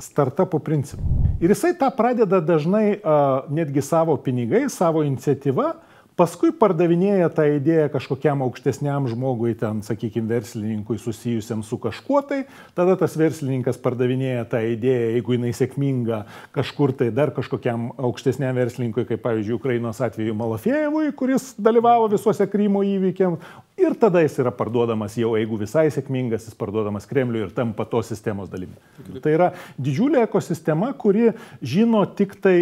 startupo 0.03 0.59
principu. 0.59 1.03
Ir 1.41 1.53
jisai 1.53 1.73
tą 1.79 1.91
pradeda 1.95 2.41
dažnai 2.41 2.97
uh, 2.97 3.49
netgi 3.53 3.83
savo 3.83 4.17
pinigais, 4.17 4.75
savo 4.75 5.03
iniciatyva, 5.07 5.73
paskui 6.19 6.53
pardavinėja 6.57 7.31
tą 7.35 7.47
idėją 7.57 7.89
kažkokiam 7.93 8.43
aukštesniam 8.45 9.07
žmogui, 9.11 9.55
ten, 9.59 9.81
sakykime, 9.87 10.29
verslininkui 10.31 10.99
susijusiam 11.01 11.65
su 11.67 11.79
kažkuo 11.83 12.23
tai, 12.29 12.43
tada 12.77 12.97
tas 13.01 13.17
verslininkas 13.19 13.81
pardavinėja 13.83 14.45
tą 14.53 14.63
idėją, 14.75 15.09
jeigu 15.17 15.37
jinai 15.37 15.55
sėkminga, 15.57 16.23
kažkur 16.57 16.95
tai 16.99 17.11
dar 17.15 17.33
kažkokiam 17.37 17.91
aukštesniam 17.97 18.57
verslininkui, 18.61 19.07
kaip 19.09 19.25
pavyzdžiui, 19.25 19.59
Ukrainos 19.59 20.03
atveju 20.05 20.37
Malafėjevui, 20.39 21.11
kuris 21.19 21.53
dalyvavo 21.61 22.11
visuose 22.13 22.49
Krymo 22.51 22.85
įvykiam, 22.87 23.39
ir 23.81 23.95
tada 24.01 24.21
jis 24.23 24.39
yra 24.43 24.53
parduodamas 24.55 25.17
jau, 25.19 25.33
jeigu 25.39 25.59
visai 25.61 25.87
sėkmingas, 25.93 26.47
jis 26.49 26.57
parduodamas 26.59 27.07
Kremliui 27.11 27.47
ir 27.47 27.55
tampa 27.57 27.87
tos 27.89 28.11
sistemos 28.13 28.51
dalimi. 28.53 28.77
Tai 29.25 29.33
yra 29.33 29.49
didžiulė 29.81 30.25
ekosistema, 30.27 30.93
kuri 30.93 31.31
žino 31.65 32.05
tik 32.19 32.37
tai 32.45 32.57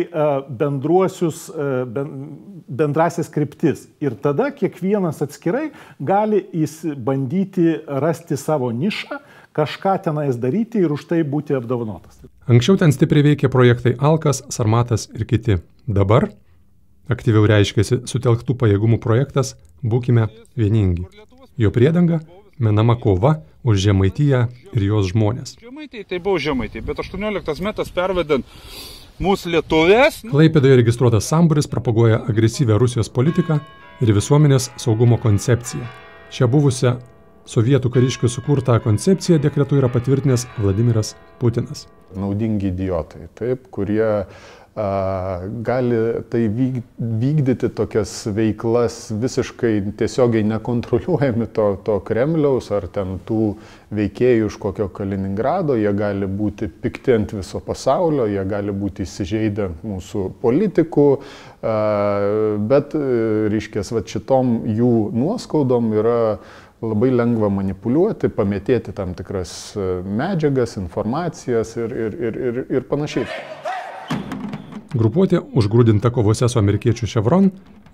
bendruosius, 0.49 1.49
bendrasis 2.69 3.31
kryptis. 3.33 3.89
Ir 4.03 4.17
tada 4.23 4.51
kiekvienas 4.55 5.23
atskirai 5.27 5.71
gali 5.99 6.45
bandyti 6.97 7.81
rasti 7.87 8.39
savo 8.41 8.71
nišą, 8.73 9.21
kažką 9.57 9.97
tenais 10.05 10.39
daryti 10.39 10.79
ir 10.79 10.93
už 10.95 11.09
tai 11.11 11.25
būti 11.27 11.57
apdovanotas. 11.59 12.23
Anksčiau 12.51 12.79
ten 12.79 12.95
stipriai 12.95 13.33
veikė 13.33 13.51
projektai 13.51 13.97
Alkas, 13.99 14.45
Sarmatas 14.55 15.09
ir 15.11 15.27
kiti. 15.27 15.59
Dabar 15.91 16.29
aktyviau 17.11 17.49
reiškiasi 17.51 18.05
sutelktų 18.11 18.57
pajėgumų 18.61 19.01
projektas 19.03 19.57
Būkime 19.83 20.27
vieningi. 20.57 21.07
Jo 21.57 21.71
priedanga- 21.73 22.21
menama 22.59 22.97
kova 23.01 23.43
už 23.65 23.81
Žemaitiją 23.81 24.49
ir 24.77 24.83
jos 24.83 25.13
žmonės. 25.13 25.57
Žemaitija 25.61 26.05
tai 26.05 26.19
buvo 26.19 26.39
Žemaitija, 26.39 26.85
bet 26.85 26.99
18 26.99 27.61
metas 27.61 27.89
pervedant 27.89 28.45
mūsų 29.21 29.57
lietuvės. 29.57 30.21
Klaipėdoje 30.29 30.77
registruotas 30.77 31.25
samburis 31.25 31.67
propaguoja 31.67 32.25
agresyvę 32.29 32.79
Rusijos 32.79 33.09
politiką 33.09 33.61
ir 34.01 34.13
visuomenės 34.13 34.71
saugumo 34.77 35.19
koncepciją. 35.19 35.85
Šią 36.31 36.49
buvusią 36.49 37.01
sovietų 37.47 37.91
kariškių 37.91 38.29
sukurtą 38.29 38.79
koncepciją 38.81 39.39
dekretu 39.41 39.77
yra 39.77 39.89
patvirtinęs 39.89 40.47
Vladimiras 40.59 41.17
Putinas. 41.41 41.89
Naudingi 42.17 42.69
idiotai, 42.69 43.29
taip, 43.35 43.69
kurie 43.71 44.27
gali 44.75 45.97
tai 46.31 46.49
vykdyti 46.49 47.69
tokias 47.75 48.27
veiklas 48.31 49.11
visiškai 49.11 49.93
tiesiogiai 49.99 50.45
nekontroliuojami 50.47 51.49
to, 51.53 51.67
to 51.85 51.99
Kremliaus 52.07 52.71
ar 52.71 52.87
ten 52.87 53.19
tų 53.27 53.57
veikėjų 53.91 54.47
iš 54.47 54.59
kokio 54.63 54.87
Kaliningrado, 54.95 55.75
jie 55.75 55.91
gali 55.97 56.29
būti 56.31 56.69
pikti 56.71 57.17
ant 57.17 57.35
viso 57.35 57.59
pasaulio, 57.67 58.29
jie 58.31 58.45
gali 58.47 58.71
būti 58.71 59.03
įsižeidę 59.03 59.67
mūsų 59.83 60.29
politikų, 60.41 61.09
bet, 62.71 62.95
reiškia, 63.51 63.83
va 63.91 64.05
šitom 64.07 64.61
jų 64.71 64.93
nuoskaudom 65.19 65.91
yra 65.99 66.21
labai 66.81 67.11
lengva 67.11 67.51
manipuliuoti, 67.53 68.31
pamėtėti 68.33 68.95
tam 68.97 69.19
tikras 69.19 69.75
medžiagas, 70.07 70.79
informacijas 70.81 71.75
ir, 71.77 71.99
ir, 72.07 72.17
ir, 72.31 72.41
ir, 72.47 72.65
ir 72.79 72.89
panašiai. 72.89 73.27
Grupuotė 74.91 75.39
užgrūdinta 75.55 76.11
kovose 76.11 76.49
su 76.51 76.59
amerikiečių 76.59 77.07
Chevron 77.07 77.45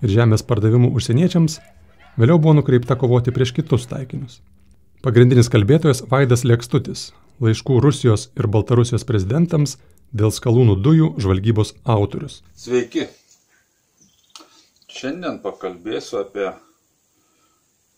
ir 0.01 0.09
žemės 0.09 0.41
pardavimu 0.49 0.89
užsieniečiams 0.97 1.59
vėliau 2.17 2.39
buvo 2.41 2.55
nukreipta 2.57 2.95
kovoti 2.97 3.29
prieš 3.35 3.51
kitus 3.53 3.85
taikinius. 3.91 4.39
Pagrindinis 5.05 5.51
kalbėtojas 5.53 6.01
Vaidas 6.09 6.41
Lekstutis, 6.41 7.11
laiškų 7.37 7.77
Rusijos 7.85 8.31
ir 8.33 8.47
Baltarusijos 8.49 9.05
prezidentams 9.05 9.75
dėl 10.09 10.33
skalūnų 10.33 10.79
dujų 10.81 11.11
žvalgybos 11.21 11.75
autorius. 11.85 12.39
Sveiki. 12.57 13.05
Šiandien 14.89 15.37
pakalbėsiu 15.43 16.23
apie 16.23 16.49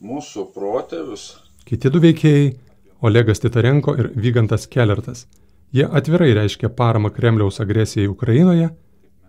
mūsų 0.04 0.50
protėvius. 0.52 1.38
Kiti 1.64 1.88
du 1.88 2.04
veikėjai- 2.04 2.52
Olegas 3.08 3.40
Titarenko 3.40 3.96
ir 3.96 4.12
Vygantas 4.12 4.68
Kellertas. 4.68 5.24
Jie 5.72 5.88
atvirai 5.88 6.34
reiškia 6.36 6.68
paramą 6.68 7.16
Kremliaus 7.16 7.64
agresijai 7.64 8.12
Ukrainoje 8.12 8.74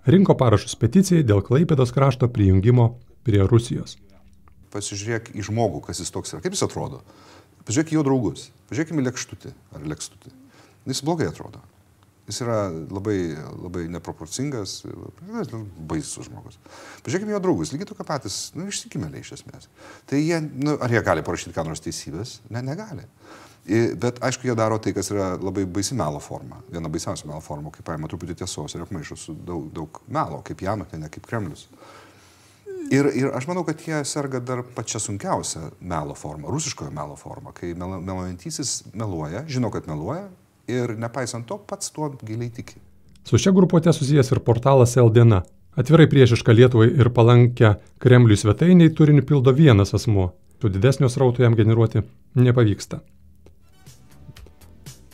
rinko 0.06 0.36
parašus 0.38 0.76
peticijai 0.80 1.26
dėl 1.26 1.42
Klaipėdos 1.44 1.92
krašto 1.96 2.28
prijungimo 2.32 2.94
prie 3.26 3.42
Rusijos. 3.44 3.96
Pasižiūrėk 4.70 5.32
į 5.34 5.44
žmogų, 5.48 5.82
kas 5.88 6.00
jis 6.00 6.12
toks 6.14 6.34
yra, 6.34 6.44
kaip 6.44 6.54
jis 6.54 6.64
atrodo. 6.66 7.02
Pažiūrėk 7.66 7.92
į 7.92 7.98
jo 7.98 8.04
draugus, 8.06 8.48
pažiūrėk 8.70 8.94
į 8.94 9.06
lėkštutį 9.08 9.52
ar 9.76 9.86
lėkštutį. 9.92 10.32
Jis 10.90 11.02
blogai 11.04 11.28
atrodo. 11.28 11.60
Jis 12.30 12.44
yra 12.44 12.56
labai, 12.70 13.18
labai 13.58 13.84
neproporcingas, 13.90 14.76
baisus 15.90 16.28
žmogus. 16.28 16.60
Pažiūrėkime 17.02 17.34
jo 17.34 17.40
draugus, 17.42 17.72
lygiai 17.74 17.88
tokie 17.90 18.06
patys, 18.06 18.36
nu, 18.54 18.68
išsikimėliai 18.70 19.24
iš 19.24 19.32
esmės. 19.40 19.66
Tai 20.06 20.20
jie, 20.20 20.38
nu, 20.38 20.76
ar 20.78 20.94
jie 20.94 21.02
gali 21.06 21.24
parašyti 21.26 21.56
ką 21.56 21.66
nors 21.66 21.82
teisybės? 21.82 22.38
Ne, 22.54 22.62
negali. 22.62 23.08
Bet 24.00 24.22
aišku, 24.24 24.46
jie 24.48 24.54
daro 24.56 24.78
tai, 24.82 24.94
kas 24.96 25.10
yra 25.12 25.32
labai 25.36 25.66
baisi 25.68 25.98
melo 25.98 26.20
forma. 26.22 26.62
Viena 26.70 26.90
baisiausia 26.90 27.28
melo 27.28 27.42
forma, 27.44 27.72
kai 27.74 27.84
paima 27.86 28.08
truputį 28.10 28.38
tiesos 28.40 28.74
ir 28.74 28.86
apmaišo 28.86 29.18
su 29.18 29.34
daug, 29.34 29.66
daug 29.74 30.00
melo, 30.08 30.40
kaip 30.46 30.62
Janutė, 30.64 30.98
ne 31.02 31.10
kaip 31.12 31.26
Kremlius. 31.28 31.66
Ir, 32.90 33.06
ir 33.14 33.34
aš 33.36 33.46
manau, 33.46 33.62
kad 33.66 33.82
jie 33.84 34.00
serga 34.08 34.40
dar 34.42 34.62
pačią 34.74 34.98
sunkiausią 35.02 35.68
melo 35.92 36.16
formą, 36.18 36.50
rusiškojo 36.50 36.90
melo 36.94 37.18
formą, 37.20 37.52
kai 37.54 37.74
mel, 37.78 37.98
meluojantysis 38.02 38.94
meluoja, 38.94 39.44
žino, 39.50 39.70
kad 39.70 39.86
meluoja 39.90 40.24
ir 40.70 40.94
nepaisant 40.98 41.46
to 41.46 41.58
pats 41.58 41.92
tuo 41.94 42.12
giliai 42.22 42.50
tiki. 42.54 42.78
Su 43.24 43.38
šia 43.38 43.52
grupuote 43.52 43.92
susijęs 43.92 44.32
ir 44.32 44.40
portalas 44.46 44.96
Eldena. 44.96 45.42
Atvirai 45.78 46.08
priešišką 46.10 46.54
Lietuvai 46.56 46.88
ir 46.90 47.12
palankę 47.14 47.76
Kremliui 48.02 48.38
svetainiai 48.40 48.90
turinį 48.96 49.22
pildo 49.28 49.54
vienas 49.54 49.94
asmuo. 49.94 50.32
Tų 50.60 50.72
didesnio 50.74 51.08
srauto 51.08 51.44
jam 51.44 51.54
generuoti 51.56 52.02
nepavyksta. 52.34 53.00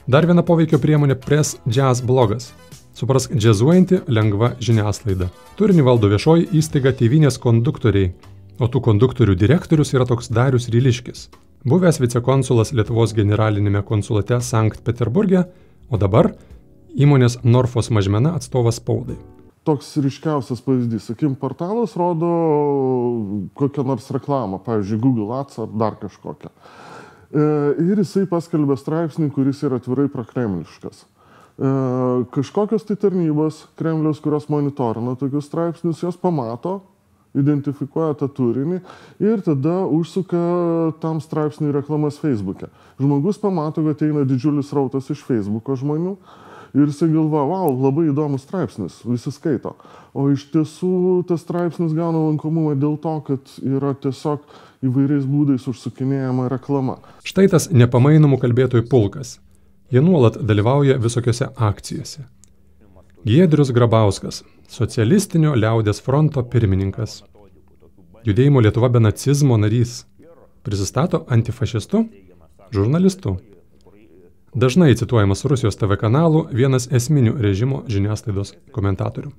Dar 0.07 0.27
viena 0.27 0.43
poveikio 0.47 0.79
priemonė 0.79 1.19
Press 1.19 1.59
Jazz 1.67 2.01
blogas. 2.01 2.53
Suprask, 2.97 3.33
džiazuojanti 3.35 4.05
lengva 4.09 4.55
žiniasklaida. 4.63 5.29
Turinį 5.59 5.85
valdo 5.85 6.09
viešoji 6.09 6.47
įstaiga 6.57 6.95
Tevinės 6.97 7.37
konduktoriai, 7.43 8.15
o 8.57 8.71
tų 8.73 8.81
konduktorių 8.87 9.35
direktorius 9.37 9.93
yra 9.93 10.07
toks 10.09 10.31
Darius 10.33 10.71
Ryliškis. 10.73 11.27
Buvęs 11.67 11.97
vicekonsulas 11.99 12.71
Lietuvos 12.79 13.11
generalinėme 13.11 13.81
konsulate 13.83 14.37
Sankt 14.39 14.85
Peterburgė, 14.87 15.41
o 15.91 15.99
dabar 15.99 16.29
įmonės 16.95 17.41
Norfos 17.43 17.91
mažmena 17.91 18.37
atstovas 18.39 18.79
spaudai. 18.79 19.17
toks 19.67 19.97
ryškiausias 19.99 20.63
pavyzdys. 20.63 21.09
Sakim, 21.11 21.35
portalas 21.35 21.97
rodo 21.99 22.31
kokią 23.59 23.83
nors 23.83 24.07
reklamą, 24.15 24.61
pavyzdžiui, 24.63 25.01
Google 25.03 25.41
Ads 25.41 25.59
ar 25.59 25.73
dar 25.75 25.99
kažkokią. 25.99 26.53
E, 27.35 27.47
ir 27.83 27.99
jisai 27.99 28.29
paskelbė 28.31 28.79
straipsnį, 28.79 29.33
kuris 29.35 29.65
yra 29.67 29.81
atvirai 29.83 30.07
prakremliškas. 30.13 31.03
E, 31.03 31.73
kažkokios 32.37 32.87
tai 32.87 32.95
tarnybos 32.95 33.65
Kremliaus, 33.75 34.23
kurios 34.23 34.47
monitorina 34.47 35.17
tokius 35.19 35.51
straipsnius, 35.51 36.07
jos 36.07 36.23
pamato, 36.23 36.85
identifikuoja 37.37 38.17
tą 38.21 38.29
turinį 38.33 38.81
ir 39.23 39.45
tada 39.45 39.83
užsuka 39.85 40.41
tam 41.03 41.21
straipsniui 41.21 41.75
reklamas 41.77 42.19
Facebook'e. 42.23 42.71
Žmogus 43.01 43.41
pamato, 43.43 43.85
kad 43.87 44.03
eina 44.07 44.25
didžiulis 44.29 44.73
rautas 44.77 45.11
iš 45.13 45.25
Facebook'o 45.29 45.77
žmonių 45.79 46.17
ir 46.77 46.91
jisai 46.91 47.09
galvoja, 47.13 47.47
wow, 47.49 47.73
labai 47.87 48.11
įdomus 48.11 48.45
straipsnis, 48.45 49.01
visi 49.07 49.33
skaito. 49.33 49.75
O 50.17 50.29
iš 50.33 50.47
tiesų 50.53 51.25
tas 51.29 51.43
straipsnis 51.45 51.95
gauna 51.97 52.27
lankomumą 52.27 52.77
dėl 52.77 52.99
to, 53.01 53.17
kad 53.29 53.57
yra 53.65 53.95
tiesiog 53.97 54.45
įvairiais 54.85 55.25
būdais 55.29 55.67
užsukinėjama 55.71 56.51
reklama. 56.53 56.99
Štai 57.27 57.49
tas 57.53 57.71
nepamainomų 57.73 58.41
kalbėtojų 58.43 58.89
pulkas. 58.91 59.39
Jie 59.93 60.03
nuolat 60.03 60.41
dalyvauja 60.43 60.99
visokiose 60.99 61.53
akcijose. 61.57 62.27
Giedrius 63.27 63.73
Grabauskas, 63.75 64.45
socialistinio 64.71 65.57
liaudės 65.59 65.99
fronto 65.99 66.45
pirmininkas, 66.47 67.25
judėjimo 68.23 68.61
Lietuva 68.63 68.87
be 68.95 69.01
nacizmo 69.03 69.57
narys, 69.59 70.05
prisistato 70.63 71.25
antifašistu, 71.35 72.05
žurnalistu. 72.71 73.33
Dažnai 74.55 74.93
cituojamas 75.03 75.43
Rusijos 75.43 75.75
TV 75.81 75.99
kanalų 76.05 76.45
vienas 76.55 76.87
esminių 76.87 77.35
režimo 77.49 77.83
žiniasklaidos 77.91 78.55
komentatorių. 78.71 79.35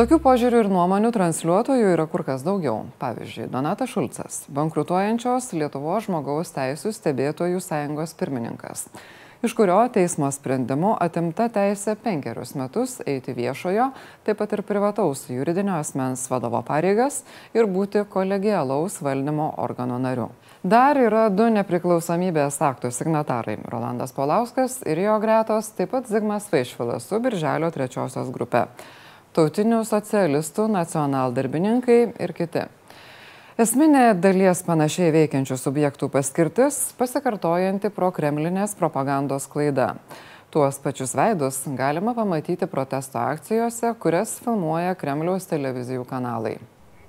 Tokių 0.00 0.22
požiūrių 0.24 0.64
ir 0.64 0.72
nuomonių 0.72 1.12
transliuotojų 1.12 1.92
yra 1.98 2.08
kur 2.08 2.24
kas 2.24 2.48
daugiau. 2.48 2.86
Pavyzdžiui, 2.96 3.52
Donatas 3.52 3.92
Šulcas, 3.92 4.42
bankrutuojančios 4.48 5.52
Lietuvos 5.52 6.08
žmogaus 6.08 6.56
teisų 6.56 6.96
stebėtojų 6.96 7.60
sąjungos 7.60 8.16
pirmininkas 8.16 8.88
iš 9.42 9.54
kurio 9.54 9.78
teismo 9.94 10.30
sprendimu 10.34 10.96
atimta 11.00 11.46
teisė 11.52 11.94
penkerius 12.02 12.54
metus 12.58 12.98
eiti 13.06 13.34
viešojo, 13.36 13.90
taip 14.26 14.38
pat 14.40 14.52
ir 14.56 14.62
privataus 14.66 15.28
juridinio 15.30 15.76
asmens 15.78 16.26
vadovo 16.30 16.62
pareigas 16.66 17.22
ir 17.54 17.68
būti 17.70 18.02
kolegialaus 18.10 18.98
valdymo 19.02 19.52
organo 19.62 19.98
nariu. 20.02 20.30
Dar 20.62 20.98
yra 20.98 21.28
du 21.30 21.46
nepriklausomybės 21.54 22.58
aktų 22.66 22.90
signatarai- 22.90 23.58
Rolandas 23.72 24.12
Polauskas 24.12 24.80
ir 24.86 24.98
jo 24.98 25.18
gretos, 25.22 25.70
taip 25.70 25.90
pat 25.90 26.08
Zigmas 26.08 26.50
Vaišvilas 26.50 27.06
su 27.06 27.20
Birželio 27.20 27.70
trečiosios 27.70 28.32
grupe- 28.32 28.66
tautinių 29.34 29.84
socialistų, 29.86 30.66
nacionaldarbininkai 30.66 32.14
ir 32.18 32.32
kiti. 32.32 32.66
Esminė 33.58 34.12
dalies 34.14 34.60
panašiai 34.62 35.10
veikiančių 35.10 35.56
subjektų 35.58 36.06
paskirtis- 36.14 36.76
pasikartojanti 37.00 37.88
prokremlinės 37.90 38.76
propagandos 38.78 39.48
klaida. 39.50 39.96
Tuos 40.54 40.78
pačius 40.78 41.10
veidus 41.18 41.64
galima 41.80 42.14
pamatyti 42.14 42.68
protesto 42.70 43.18
akcijose, 43.18 43.90
kurias 43.98 44.38
filmuoja 44.44 44.94
Kremliaus 44.94 45.50
televizijų 45.50 46.06
kanalai. 46.06 46.60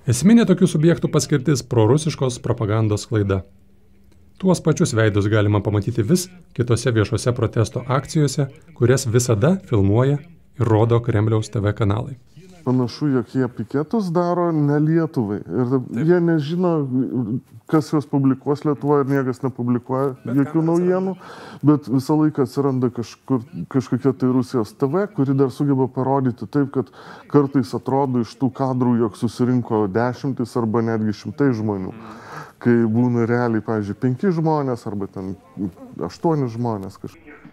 Esminė 0.08 0.48
tokių 0.50 0.66
subjektų 0.74 1.12
paskirtis- 1.14 1.62
prorusiškos 1.72 2.42
propagandos 2.42 3.06
klaida. 3.06 3.44
Tuos 4.40 4.60
pačius 4.60 4.96
veidus 4.96 5.30
galima 5.30 5.62
pamatyti 5.62 6.02
vis 6.02 6.30
kitose 6.56 6.92
viešose 6.92 7.32
protesto 7.32 7.86
akcijose, 7.88 8.48
kurias 8.74 9.06
visada 9.06 9.62
filmuoja 9.70 10.18
ir 10.60 10.66
rodo 10.66 11.00
Kremliaus 11.00 11.48
TV 11.52 11.74
kanalai 11.74 12.18
panašu, 12.66 13.08
jog 13.08 13.34
jie 13.34 13.48
piketus 13.48 14.10
daro 14.14 14.52
ne 14.52 14.80
Lietuvai. 14.80 15.40
Ir 15.44 15.72
Taip. 15.74 15.90
jie 16.08 16.20
nežino, 16.24 16.72
kas 17.70 17.92
juos 17.94 18.08
publikuos 18.10 18.64
Lietuvoje 18.66 19.06
ir 19.06 19.12
niekas 19.14 19.44
nepublikuoja 19.44 20.16
bet 20.24 20.40
jokių 20.42 20.64
naujienų, 20.70 21.16
bet 21.66 21.90
visą 21.92 22.18
laiką 22.20 22.46
atsiranda 22.48 22.92
kažkur, 22.94 23.44
kažkokia 23.72 24.14
tai 24.14 24.32
Rusijos 24.34 24.74
TV, 24.80 25.06
kuri 25.16 25.38
dar 25.38 25.54
sugeba 25.56 25.90
parodyti 25.92 26.48
taip, 26.48 26.72
kad 26.76 26.90
kartais 27.32 27.74
atrodo 27.78 28.24
iš 28.26 28.36
tų 28.42 28.52
kadrų, 28.58 28.98
jog 29.04 29.20
susirinko 29.20 29.86
dešimtis 29.94 30.58
arba 30.60 30.84
netgi 30.92 31.16
šimtai 31.24 31.52
žmonių. 31.58 31.94
Kai 32.60 32.74
būna 32.92 33.24
realiai, 33.30 33.64
pavyzdžiui, 33.64 34.00
penki 34.02 34.34
žmonės 34.36 34.84
arba 34.90 35.08
ten 35.08 35.38
aštuoni 36.10 36.50
žmonės 36.52 37.00
kažkaip. 37.00 37.49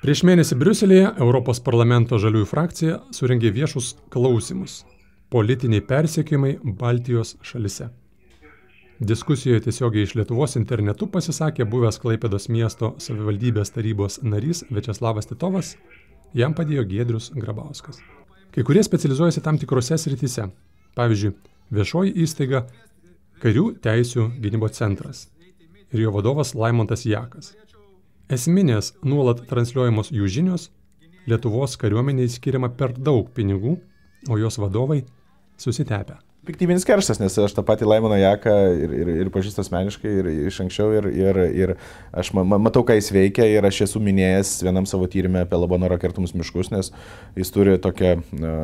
Prieš 0.00 0.22
mėnesį 0.24 0.56
Briuselėje 0.56 1.08
Europos 1.20 1.58
parlamento 1.60 2.16
žaliųjų 2.16 2.46
frakcija 2.48 2.94
suringė 3.12 3.50
viešus 3.52 3.90
klausimus- 4.08 4.78
politiniai 5.34 5.82
persiekimai 5.84 6.54
Baltijos 6.64 7.34
šalise. 7.44 7.90
Diskusijoje 9.00 9.60
tiesiogiai 9.66 10.08
iš 10.08 10.14
Lietuvos 10.16 10.56
internetu 10.56 11.06
pasisakė 11.06 11.68
buvęs 11.68 12.00
Klaipėdos 12.00 12.48
miesto 12.48 12.94
savivaldybės 12.96 13.74
tarybos 13.76 14.22
narys 14.22 14.64
Večeslavas 14.70 15.26
Titovas, 15.28 15.76
jam 16.32 16.54
padėjo 16.54 16.88
Giedrius 16.88 17.30
Grabauskas. 17.36 18.00
Kai 18.52 18.62
kurie 18.62 18.82
specializuojasi 18.82 19.42
tam 19.42 19.58
tikrose 19.58 19.98
srityse. 19.98 20.50
Pavyzdžiui, 20.96 21.34
viešoji 21.70 22.16
įstaiga 22.24 22.66
Karių 23.40 23.74
teisių 23.84 24.30
gynybo 24.40 24.68
centras 24.68 25.28
ir 25.92 26.00
jo 26.00 26.10
vadovas 26.10 26.54
Laimontas 26.54 27.04
Jakas. 27.04 27.54
Esminės 28.30 28.92
nuolat 29.02 29.40
transliuojamos 29.50 30.12
jų 30.14 30.28
žinios 30.30 30.68
Lietuvos 31.26 31.72
kariuomeniai 31.82 32.30
skiriama 32.30 32.68
per 32.78 32.94
daug 32.94 33.26
pinigų, 33.34 33.72
o 34.30 34.38
jos 34.38 34.58
vadovai 34.62 35.00
susitepę 35.58 36.29
piktybinis 36.50 36.84
kerštas, 36.88 37.20
nes 37.22 37.38
aš 37.38 37.54
tą 37.54 37.62
patį 37.66 37.86
Laimoną 37.86 38.18
Jaką 38.18 38.54
ir, 38.74 38.94
ir, 39.00 39.10
ir 39.22 39.30
pažįstu 39.32 39.62
asmeniškai 39.62 40.12
ir 40.20 40.30
iš 40.50 40.60
anksčiau 40.64 40.92
ir, 40.98 41.06
ir, 41.14 41.40
ir 41.54 41.74
aš 42.10 42.32
ma, 42.36 42.44
matau, 42.58 42.82
ką 42.86 42.96
jis 42.98 43.12
veikia 43.14 43.46
ir 43.46 43.66
aš 43.66 43.84
esu 43.86 44.02
minėjęs 44.02 44.56
vienam 44.66 44.88
savo 44.90 45.06
tyrimę 45.10 45.44
apie 45.46 45.60
Labanoro 45.60 45.98
kertumus 46.02 46.34
miškus, 46.34 46.72
nes 46.74 46.90
jis 47.38 47.54
turi 47.54 47.76
tokią 47.82 48.16
uh, 48.18 48.54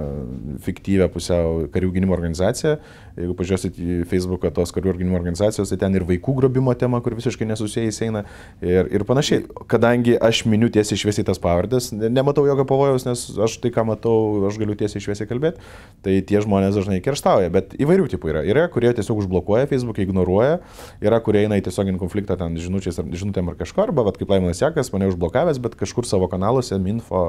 fiktyvę 0.66 1.08
pusiau 1.14 1.66
karių 1.72 1.92
gynimo 1.94 2.16
organizaciją. 2.16 2.76
Jeigu 3.16 3.32
pažiūrėsit 3.36 3.78
į 3.80 3.94
Facebooką 4.10 4.50
tos 4.52 4.74
karių 4.76 4.98
gynimo 4.98 5.16
organizacijos, 5.16 5.70
tai 5.72 5.78
ten 5.80 5.94
ir 5.96 6.04
vaikų 6.04 6.34
grobimo 6.36 6.74
tema, 6.76 7.00
kur 7.00 7.14
visiškai 7.16 7.48
nesusijęs 7.48 8.02
eina 8.04 8.26
ir, 8.60 8.90
ir 8.92 9.06
panašiai. 9.08 9.46
Kadangi 9.72 10.18
aš 10.20 10.42
miniu 10.50 10.68
tiesiai 10.72 10.98
išviesiai 10.98 11.24
tas 11.24 11.40
pavardės, 11.40 11.88
nematau 11.96 12.44
jokio 12.48 12.66
pavojaus, 12.68 13.06
nes 13.08 13.24
aš 13.46 13.56
tai, 13.62 13.72
ką 13.72 13.86
matau, 13.88 14.16
aš 14.50 14.60
galiu 14.60 14.76
tiesiai 14.76 15.00
išviesiai 15.00 15.30
kalbėti, 15.30 15.64
tai 16.04 16.18
tie 16.28 16.42
žmonės 16.44 16.76
dažnai 16.76 17.00
kerštauja. 17.04 17.52
Bet 17.54 17.75
įvairių 17.82 18.08
tipų 18.12 18.30
yra. 18.32 18.42
Yra, 18.46 18.66
kurie 18.72 18.92
tiesiog 18.96 19.22
užblokuoja 19.22 19.68
Facebook, 19.70 19.98
ignoruoja, 20.02 20.60
yra, 21.04 21.20
kurie 21.24 21.44
eina 21.44 21.58
į 21.60 21.64
tiesioginį 21.66 22.00
konfliktą 22.02 22.38
ten 22.40 22.58
žinučiais 22.60 23.00
ar 23.02 23.08
žinutėm 23.10 23.50
ar 23.52 23.58
kažko, 23.58 23.86
arba, 23.86 24.06
vat, 24.06 24.20
kaip 24.20 24.32
Laimonas 24.32 24.62
Jekas, 24.62 24.92
mane 24.94 25.10
užblokavęs, 25.12 25.60
bet 25.62 25.76
kažkur 25.80 26.08
savo 26.08 26.28
kanaluose, 26.32 26.78
Minfo 26.82 27.24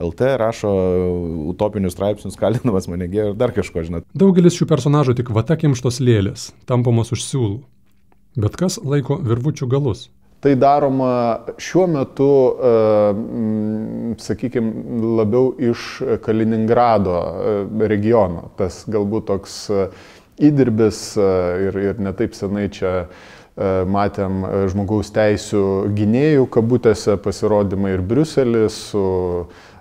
LT 0.00 0.34
rašo 0.40 0.70
utopinius 1.52 1.96
straipsnius, 1.96 2.38
kalinamas 2.40 2.88
mane 2.90 3.10
ir 3.10 3.34
dar 3.38 3.54
kažko, 3.56 3.84
žinot. 3.86 4.08
Daugelis 4.16 4.56
šių 4.58 4.70
personažų 4.70 5.18
tik 5.20 5.34
vatakimštos 5.34 6.00
lėlės, 6.04 6.50
tampamos 6.70 7.12
už 7.16 7.26
siūlų. 7.26 7.60
Bet 8.40 8.54
kas 8.58 8.78
laiko 8.86 9.18
virvučių 9.18 9.66
galus? 9.70 10.08
Tai 10.40 10.54
daroma 10.56 11.40
šiuo 11.60 11.84
metu, 11.92 12.28
e, 12.64 12.70
sakykime, 14.24 15.00
labiau 15.18 15.50
iš 15.60 16.00
Kaliningrado 16.24 17.16
e, 17.20 17.88
regiono. 17.92 18.46
Tas 18.56 18.86
galbūt 18.88 19.28
toks 19.28 19.58
e, 19.68 19.84
įdirbis 20.48 21.02
ir, 21.20 21.76
ir 21.76 22.00
netaip 22.00 22.32
senai 22.32 22.70
čia 22.72 23.04
matėm 23.92 24.38
žmogaus 24.72 25.10
teisų 25.12 25.90
gynėjų 25.92 26.46
kabutėse 26.54 27.18
pasirodymą 27.20 27.90
ir 27.92 28.00
Briuselis 28.00 28.78
su 28.94 29.02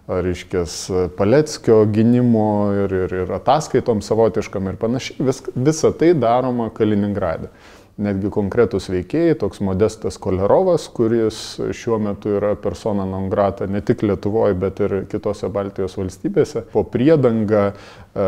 reiškės, 0.10 0.74
Paleckio 1.16 1.86
gynimu 1.88 2.50
ir, 2.82 2.98
ir, 3.06 3.16
ir 3.22 3.32
ataskaitom 3.38 4.02
savotiškam 4.04 4.68
ir 4.68 4.80
panašiai. 4.82 5.24
Vis, 5.30 5.40
visa 5.56 5.94
tai 5.96 6.12
daroma 6.18 6.68
Kaliningrade 6.76 7.54
netgi 8.00 8.32
konkretus 8.34 8.88
veikėjai, 8.92 9.36
toks 9.42 9.62
Modestas 9.66 10.18
Kolerovas, 10.22 10.88
kuris 10.96 11.60
šiuo 11.76 12.00
metu 12.02 12.34
yra 12.38 12.54
persona 12.60 13.06
non 13.08 13.28
grata 13.32 13.68
ne 13.70 13.82
tik 13.86 14.04
Lietuvoje, 14.08 14.56
bet 14.60 14.82
ir 14.86 14.96
kitose 15.12 15.50
Baltijos 15.54 15.98
valstybėse. 16.00 16.66
Po 16.74 16.86
priedanga, 16.88 17.70
e, 17.74 18.26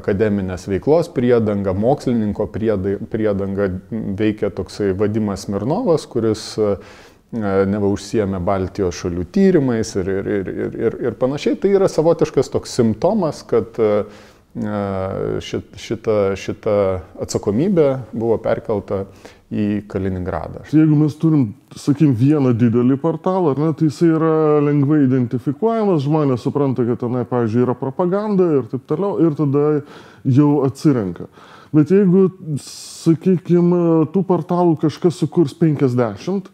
akademinės 0.00 0.68
veiklos 0.70 1.10
priedanga, 1.14 1.76
mokslininko 1.76 2.48
priedanga 2.50 3.70
veikia 3.90 4.50
toksai 4.54 4.92
Vadimas 4.98 5.48
Mirnovas, 5.52 6.08
kuris 6.10 6.52
e, 6.58 6.74
neva 7.34 7.88
užsiemė 7.90 8.38
Baltijos 8.44 8.98
šalių 9.00 9.24
tyrimais 9.34 9.94
ir, 9.98 10.10
ir, 10.10 10.28
ir, 10.36 10.52
ir, 10.88 11.00
ir 11.08 11.18
panašiai. 11.18 11.58
Tai 11.58 11.72
yra 11.74 11.90
savotiškas 11.90 12.52
toks 12.52 12.76
simptomas, 12.78 13.42
kad 13.50 13.80
uh, 13.82 14.22
šita, 14.54 16.34
šita 16.38 16.74
atsakomybė 17.24 17.88
buvo 18.14 18.36
perkelta 18.38 19.04
į 19.54 19.84
Kaliningradą. 19.90 20.64
Jeigu 20.72 20.96
mes 20.98 21.14
turim, 21.18 21.48
sakykim, 21.74 22.14
vieną 22.18 22.54
didelį 22.58 22.96
portalą, 23.02 23.54
ne, 23.58 23.72
tai 23.76 23.90
jisai 23.90 24.12
yra 24.14 24.60
lengvai 24.64 25.04
identifikuojamas, 25.04 26.04
žmonės 26.06 26.46
supranta, 26.46 26.86
kad 26.86 27.02
tenai, 27.02 27.24
pavyzdžiui, 27.28 27.64
yra 27.66 27.76
propaganda 27.78 28.48
ir 28.58 28.70
taip 28.70 28.86
toliau, 28.90 29.18
ir 29.22 29.36
tada 29.38 29.66
jau 30.24 30.50
atsirenka. 30.66 31.28
Bet 31.74 31.90
jeigu, 31.90 32.28
sakykime, 32.62 34.06
tų 34.14 34.22
portalų 34.26 34.78
kažkas 34.84 35.18
sukurs 35.22 35.54
50, 35.58 36.46
e, 36.46 36.53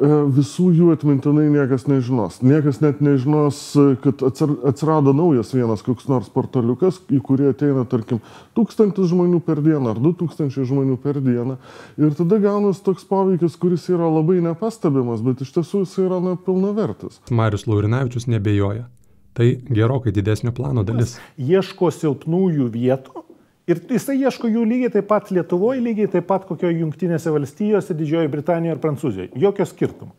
visų 0.00 0.70
jų 0.74 0.88
atmintinai 0.94 1.46
niekas 1.52 1.86
nežinos. 1.86 2.40
Niekas 2.42 2.80
net 2.82 3.00
nežinos, 3.04 3.60
kad 4.02 4.24
atsirado 4.26 5.14
naujas 5.14 5.52
vienas 5.54 5.84
koks 5.86 6.08
nors 6.10 6.30
portaliukas, 6.34 6.98
į 7.14 7.20
kurį 7.22 7.52
ateina, 7.52 7.84
tarkim, 7.86 8.18
tūkstantis 8.58 9.12
žmonių 9.12 9.38
per 9.46 9.62
dieną 9.62 9.94
ar 9.94 10.00
du 10.02 10.14
tūkstančiai 10.18 10.66
žmonių 10.66 10.98
per 11.02 11.20
dieną. 11.22 11.58
Ir 12.00 12.16
tada 12.18 12.40
gaunas 12.42 12.82
toks 12.82 13.06
poveikis, 13.06 13.58
kuris 13.60 13.86
yra 13.92 14.10
labai 14.10 14.40
nepastebimas, 14.42 15.22
bet 15.22 15.44
iš 15.46 15.54
tiesų 15.60 15.84
jis 15.84 15.96
yra 16.02 16.18
nepilnavertis. 16.24 17.22
Marius 17.30 17.68
Laurinavičius 17.70 18.26
nebejoja. 18.26 18.88
Tai 19.34 19.48
gerokai 19.66 20.12
didesnio 20.14 20.52
plano 20.54 20.84
dalis. 20.86 21.16
Ieško 21.38 21.88
silpnųjų 21.90 22.68
vietų 22.70 23.23
Ir 23.70 23.80
jisai 23.88 24.18
ieško 24.20 24.50
jų 24.52 24.64
lygiai 24.68 24.92
taip 24.92 25.06
pat 25.08 25.30
Lietuvoje, 25.32 25.80
lygiai 25.80 26.10
taip 26.12 26.26
pat 26.28 26.44
kokioje 26.44 26.82
Junktinėse 26.82 27.32
valstijose, 27.32 27.96
Didžiojoje 27.96 28.28
Britanijoje 28.32 28.76
ir 28.76 28.82
Prancūzijoje. 28.82 29.30
Jokio 29.40 29.64
skirtumo. 29.68 30.12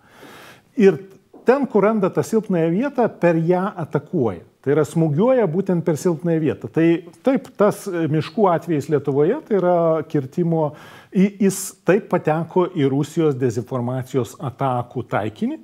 Ir 0.82 0.98
ten, 1.46 1.68
kur 1.70 1.86
randa 1.86 2.10
tą 2.10 2.24
silpnąją 2.26 2.72
vietą, 2.74 3.06
per 3.22 3.38
ją 3.38 3.68
atakuoja. 3.86 4.42
Tai 4.66 4.74
yra 4.74 4.82
smūgiuoja 4.90 5.46
būtent 5.46 5.86
per 5.86 6.00
silpnąją 6.02 6.42
vietą. 6.42 6.72
Tai 6.74 6.88
taip, 7.22 7.52
tas 7.54 7.84
miškų 7.86 8.48
atvejais 8.50 8.90
Lietuvoje, 8.90 9.38
tai 9.46 9.60
yra 9.60 9.78
kirtimo, 10.10 10.72
jis 11.14 11.60
taip 11.86 12.10
pateko 12.10 12.66
į 12.74 12.90
Rusijos 12.90 13.38
dezinformacijos 13.38 14.34
atakų 14.42 15.06
taikinį 15.14 15.62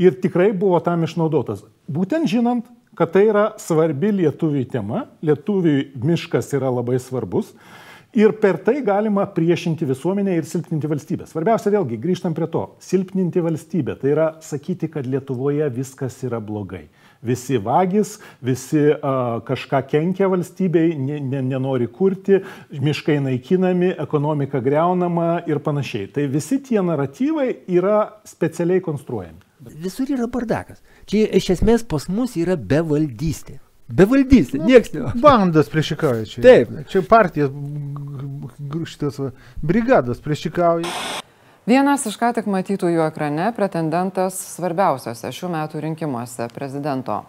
ir 0.00 0.16
tikrai 0.24 0.54
buvo 0.56 0.80
tam 0.80 1.04
išnaudotas. 1.04 1.66
Būtent 1.84 2.32
žinant, 2.32 2.64
kad 3.00 3.14
tai 3.14 3.22
yra 3.30 3.46
svarbi 3.56 4.10
lietuviui 4.12 4.66
tema, 4.68 5.06
lietuviui 5.24 5.86
miškas 6.04 6.50
yra 6.52 6.68
labai 6.68 6.98
svarbus 7.00 7.54
ir 8.12 8.34
per 8.42 8.58
tai 8.60 8.82
galima 8.84 9.24
priešinti 9.24 9.88
visuomenę 9.88 10.34
ir 10.36 10.44
silpninti 10.44 10.90
valstybę. 10.90 11.24
Svarbiausia 11.30 11.72
vėlgi, 11.72 11.96
grįžtam 12.02 12.36
prie 12.36 12.50
to, 12.52 12.66
silpninti 12.84 13.40
valstybę, 13.40 13.96
tai 14.02 14.12
yra 14.12 14.28
sakyti, 14.44 14.90
kad 14.92 15.08
Lietuvoje 15.08 15.70
viskas 15.72 16.18
yra 16.28 16.42
blogai. 16.44 16.90
Visi 17.24 17.56
vagis, 17.56 18.18
visi 18.44 18.90
uh, 18.90 19.40
kažką 19.48 19.80
kenkia 19.88 20.28
valstybei, 20.28 20.92
ne, 21.00 21.22
ne, 21.24 21.40
nenori 21.54 21.88
kurti, 21.88 22.42
miškai 22.84 23.16
naikinami, 23.24 23.94
ekonomika 23.96 24.60
greunama 24.60 25.38
ir 25.48 25.64
panašiai. 25.64 26.12
Tai 26.12 26.28
visi 26.28 26.60
tie 26.68 26.84
naratyvai 26.84 27.54
yra 27.80 28.02
specialiai 28.28 28.84
konstruojami. 28.84 29.48
Visur 29.60 30.08
yra 30.08 30.26
bardakas. 30.30 30.80
Čia 31.10 31.26
iš 31.36 31.50
esmės 31.56 31.84
pas 31.84 32.08
mus 32.08 32.36
yra 32.40 32.56
bevaldystė. 32.56 33.58
Bevaldystė, 33.90 34.60
nu, 34.60 34.68
nieks 34.70 34.92
ne. 34.94 35.10
Bandas 35.20 35.68
priešikauja 35.72 36.26
čia. 36.30 36.42
Taip. 36.44 36.70
Čia 36.88 37.02
partijas, 37.08 37.50
šitas 38.86 39.18
brigadas 39.60 40.22
priešikauja. 40.22 40.88
Vienas 41.68 42.06
iš 42.08 42.16
ką 42.18 42.30
tik 42.38 42.48
matytųjų 42.50 43.02
ekrane 43.04 43.50
pretendentas 43.56 44.38
svarbiausiose 44.56 45.28
šių 45.34 45.50
metų 45.52 45.82
rinkimuose- 45.84 46.48
prezidento. 46.56 47.24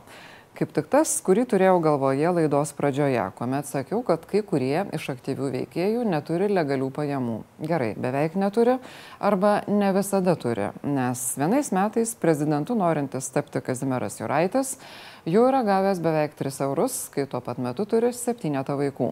Kaip 0.51 0.73
tik 0.75 0.89
tas, 0.91 1.13
kurį 1.23 1.45
turėjau 1.47 1.77
galvoje 1.79 2.27
laidos 2.35 2.73
pradžioje, 2.75 3.21
kuomet 3.37 3.69
sakiau, 3.69 4.01
kad 4.03 4.25
kai 4.27 4.41
kurie 4.43 4.81
iš 4.97 5.05
aktyvių 5.13 5.47
veikėjų 5.53 6.01
neturi 6.05 6.49
legalių 6.51 6.89
pajamų. 6.97 7.37
Gerai, 7.69 7.93
beveik 7.95 8.35
neturi 8.35 8.75
arba 9.23 9.53
ne 9.71 9.93
visada 9.95 10.35
turi, 10.35 10.67
nes 10.83 11.21
vienais 11.39 11.71
metais 11.71 12.11
prezidentu 12.19 12.75
norintis 12.75 13.31
tapti 13.31 13.61
Kazimieras 13.63 14.19
Juraitis 14.19 14.73
jau 15.23 15.45
yra 15.47 15.63
gavęs 15.63 16.03
beveik 16.03 16.35
3 16.35 16.59
eurus, 16.67 17.05
kai 17.15 17.25
tuo 17.31 17.39
pat 17.45 17.61
metu 17.61 17.87
turi 17.87 18.11
7 18.11 18.75
vaikų. 18.83 19.09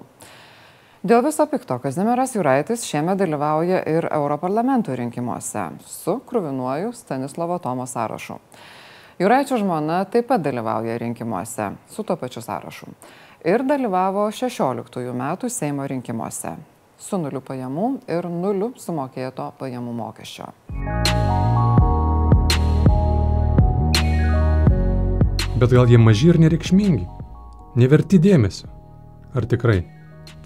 Dėl 0.99 1.23
viso 1.23 1.45
pikto 1.47 1.77
Kazimieras 1.79 2.35
Juraitis 2.35 2.83
šiemet 2.83 3.23
dalyvauja 3.23 3.79
ir 3.87 4.09
Europarlamento 4.11 4.91
rinkimuose 4.91 5.69
su 5.87 6.17
kruvinuoju 6.27 6.91
Stanislavo 6.91 7.61
Tomo 7.63 7.87
sąrašu. 7.87 8.35
Juraičio 9.19 9.57
žmona 9.59 10.05
taip 10.07 10.29
pat 10.29 10.39
dalyvauja 10.39 10.93
rinkimuose 10.97 11.65
su 11.91 12.03
tuo 12.03 12.15
pačiu 12.15 12.39
sąrašu. 12.41 12.85
Ir 13.43 13.65
dalyvavo 13.67 14.29
16 14.31 15.11
metų 15.11 15.49
Seimo 15.51 15.87
rinkimuose 15.87 16.53
su 16.95 17.19
nuliu 17.19 17.41
pajamų 17.43 17.89
ir 18.07 18.29
nuliu 18.31 18.69
sumokėto 18.79 19.49
pajamų 19.59 19.95
mokesčio. 19.97 20.47
Bet 25.59 25.75
gal 25.75 25.91
jie 25.91 25.99
maži 25.99 26.31
ir 26.31 26.39
nereikšmingi? 26.39 27.03
Neverti 27.75 28.21
dėmesio? 28.23 28.71
Ar 29.35 29.43
tikrai? 29.43 29.81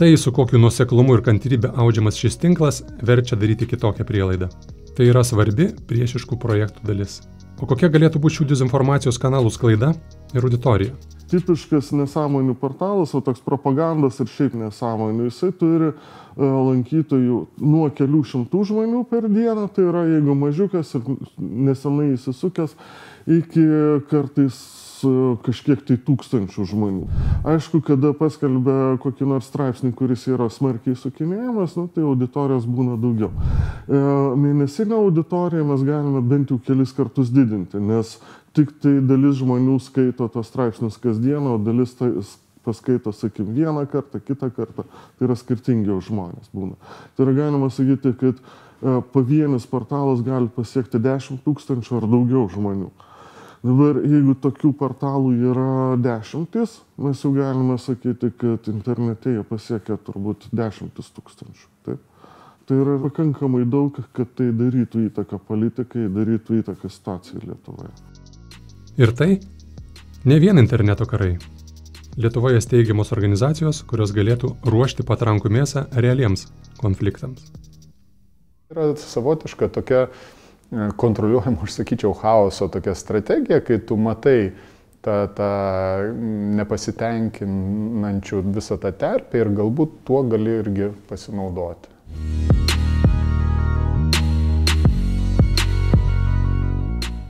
Tai, 0.02 0.10
su 0.18 0.34
kokiu 0.34 0.58
nuseklumu 0.58 1.20
ir 1.20 1.22
kantrybė 1.22 1.76
audžiamas 1.78 2.18
šis 2.18 2.42
tinklas, 2.42 2.82
verčia 3.06 3.38
daryti 3.38 3.70
kitokią 3.70 4.10
prielaidą. 4.10 4.50
Tai 4.98 5.14
yra 5.14 5.22
svarbi 5.22 5.70
priešiškų 5.90 6.42
projektų 6.42 6.90
dalis. 6.90 7.22
O 7.64 7.68
kokia 7.70 7.88
galėtų 7.88 8.20
būti 8.20 8.42
šių 8.42 8.46
dezinformacijos 8.50 9.16
kanalų 9.24 9.48
sklaida 9.56 9.94
ir 10.36 10.44
auditorija? 10.44 10.98
Tipiškas 11.32 11.94
nesąmonių 11.96 12.58
portalas, 12.60 13.14
o 13.16 13.22
toks 13.24 13.40
propagandos 13.46 14.20
ir 14.20 14.28
šiaip 14.28 14.58
nesąmonių, 14.60 15.30
jisai 15.30 15.54
turi 15.56 15.94
uh, 15.94 16.02
lankytojų 16.36 17.38
nuo 17.64 17.88
kelių 17.96 18.20
šimtų 18.34 18.66
žmonių 18.68 19.06
per 19.08 19.30
dieną, 19.32 19.70
tai 19.72 19.88
yra 19.88 20.04
jeigu 20.10 20.36
mažiukas 20.42 20.92
ir 21.00 21.08
nesenai 21.40 22.10
įsisukęs, 22.18 22.76
iki 23.40 23.64
kartais 24.12 24.60
kažkiek 25.46 25.82
tai 25.88 25.98
tūkstančių 26.08 26.68
žmonių. 26.70 27.08
Aišku, 27.54 27.82
kada 27.86 28.14
paskelbia 28.18 28.96
kokį 29.04 29.28
nors 29.30 29.50
straipsnį, 29.52 29.94
kuris 29.98 30.28
yra 30.32 30.50
smarkiai 30.54 30.98
sukinėjamas, 31.00 31.76
nu, 31.80 31.88
tai 31.92 32.06
auditorijos 32.08 32.68
būna 32.70 32.96
daugiau. 33.02 33.32
E, 33.32 34.00
mėnesinę 34.44 34.98
auditoriją 35.00 35.68
mes 35.72 35.84
galime 35.88 36.24
bent 36.26 36.54
jau 36.54 36.60
kelis 36.64 36.96
kartus 36.96 37.34
didinti, 37.34 37.82
nes 37.82 38.18
tik 38.58 38.76
tai 38.84 39.00
dalis 39.04 39.40
žmonių 39.42 39.80
skaito 39.82 40.30
tos 40.32 40.52
straipsnius 40.52 41.00
kasdieną, 41.02 41.58
o 41.58 41.62
dalis 41.62 41.96
tai 41.98 42.14
paskaito, 42.64 43.12
sakykim, 43.12 43.54
vieną 43.54 43.88
kartą, 43.88 44.20
kitą 44.20 44.52
kartą. 44.52 44.84
Tai 45.18 45.28
yra 45.28 45.36
skirtingiau 45.36 46.00
žmonės 46.04 46.52
būna. 46.56 46.78
Tai 47.16 47.26
yra 47.28 47.36
galima 47.42 47.70
sakyti, 47.74 48.14
kad 48.20 48.40
e, 48.40 49.02
pavienis 49.14 49.68
portalas 49.68 50.24
gali 50.24 50.48
pasiekti 50.48 51.02
10 51.04 51.44
tūkstančių 51.44 52.00
ar 52.00 52.08
daugiau 52.08 52.48
žmonių. 52.54 52.92
Dabar, 53.64 53.96
jeigu 54.04 54.34
tokių 54.44 54.74
portalų 54.76 55.30
yra 55.48 55.96
dešimtis, 56.04 56.82
mes 57.00 57.22
jau 57.24 57.30
galime 57.32 57.78
sakyti, 57.80 58.34
kad 58.36 58.68
internete 58.68 59.38
jie 59.38 59.44
pasiekia 59.48 59.96
turbūt 60.04 60.50
dešimtis 60.52 61.14
tūkstančių. 61.16 61.70
Taip? 61.88 62.02
Tai 62.68 62.80
yra 62.80 62.98
pakankamai 63.06 63.64
daug, 63.68 63.96
kad 64.16 64.36
tai 64.36 64.50
darytų 64.56 65.06
įtaką 65.08 65.40
politikai, 65.48 66.10
darytų 66.12 66.60
įtaką 66.60 66.92
situacijai 66.92 67.46
Lietuvoje. 67.46 67.92
Ir 69.00 69.16
tai 69.16 69.30
ne 70.28 70.42
vien 70.44 70.60
interneto 70.60 71.08
karai. 71.08 71.38
Lietuvoje 72.20 72.60
steigiamos 72.62 73.16
organizacijos, 73.16 73.80
kurios 73.88 74.12
galėtų 74.16 74.54
ruošti 74.68 75.08
patrankų 75.08 75.50
mėsą 75.56 75.88
realiems 75.96 76.50
konfliktams. 76.84 77.48
Yra 78.76 78.92
savotiška 79.00 79.72
tokia 79.72 80.10
kontroliuojama, 80.98 81.64
aš 81.64 81.80
sakyčiau, 81.80 82.14
chaoso 82.18 82.68
tokia 82.68 82.96
strategija, 82.96 83.60
kai 83.66 83.80
tu 83.86 83.98
matai 83.98 84.52
tą, 85.04 85.18
tą 85.38 85.50
nepasitenkinančių 86.60 88.42
visą 88.56 88.78
tą 88.82 88.92
terpę 88.98 89.44
ir 89.44 89.52
galbūt 89.54 89.90
tuo 90.08 90.24
gali 90.28 90.60
irgi 90.62 90.92
pasinaudoti. 91.10 91.92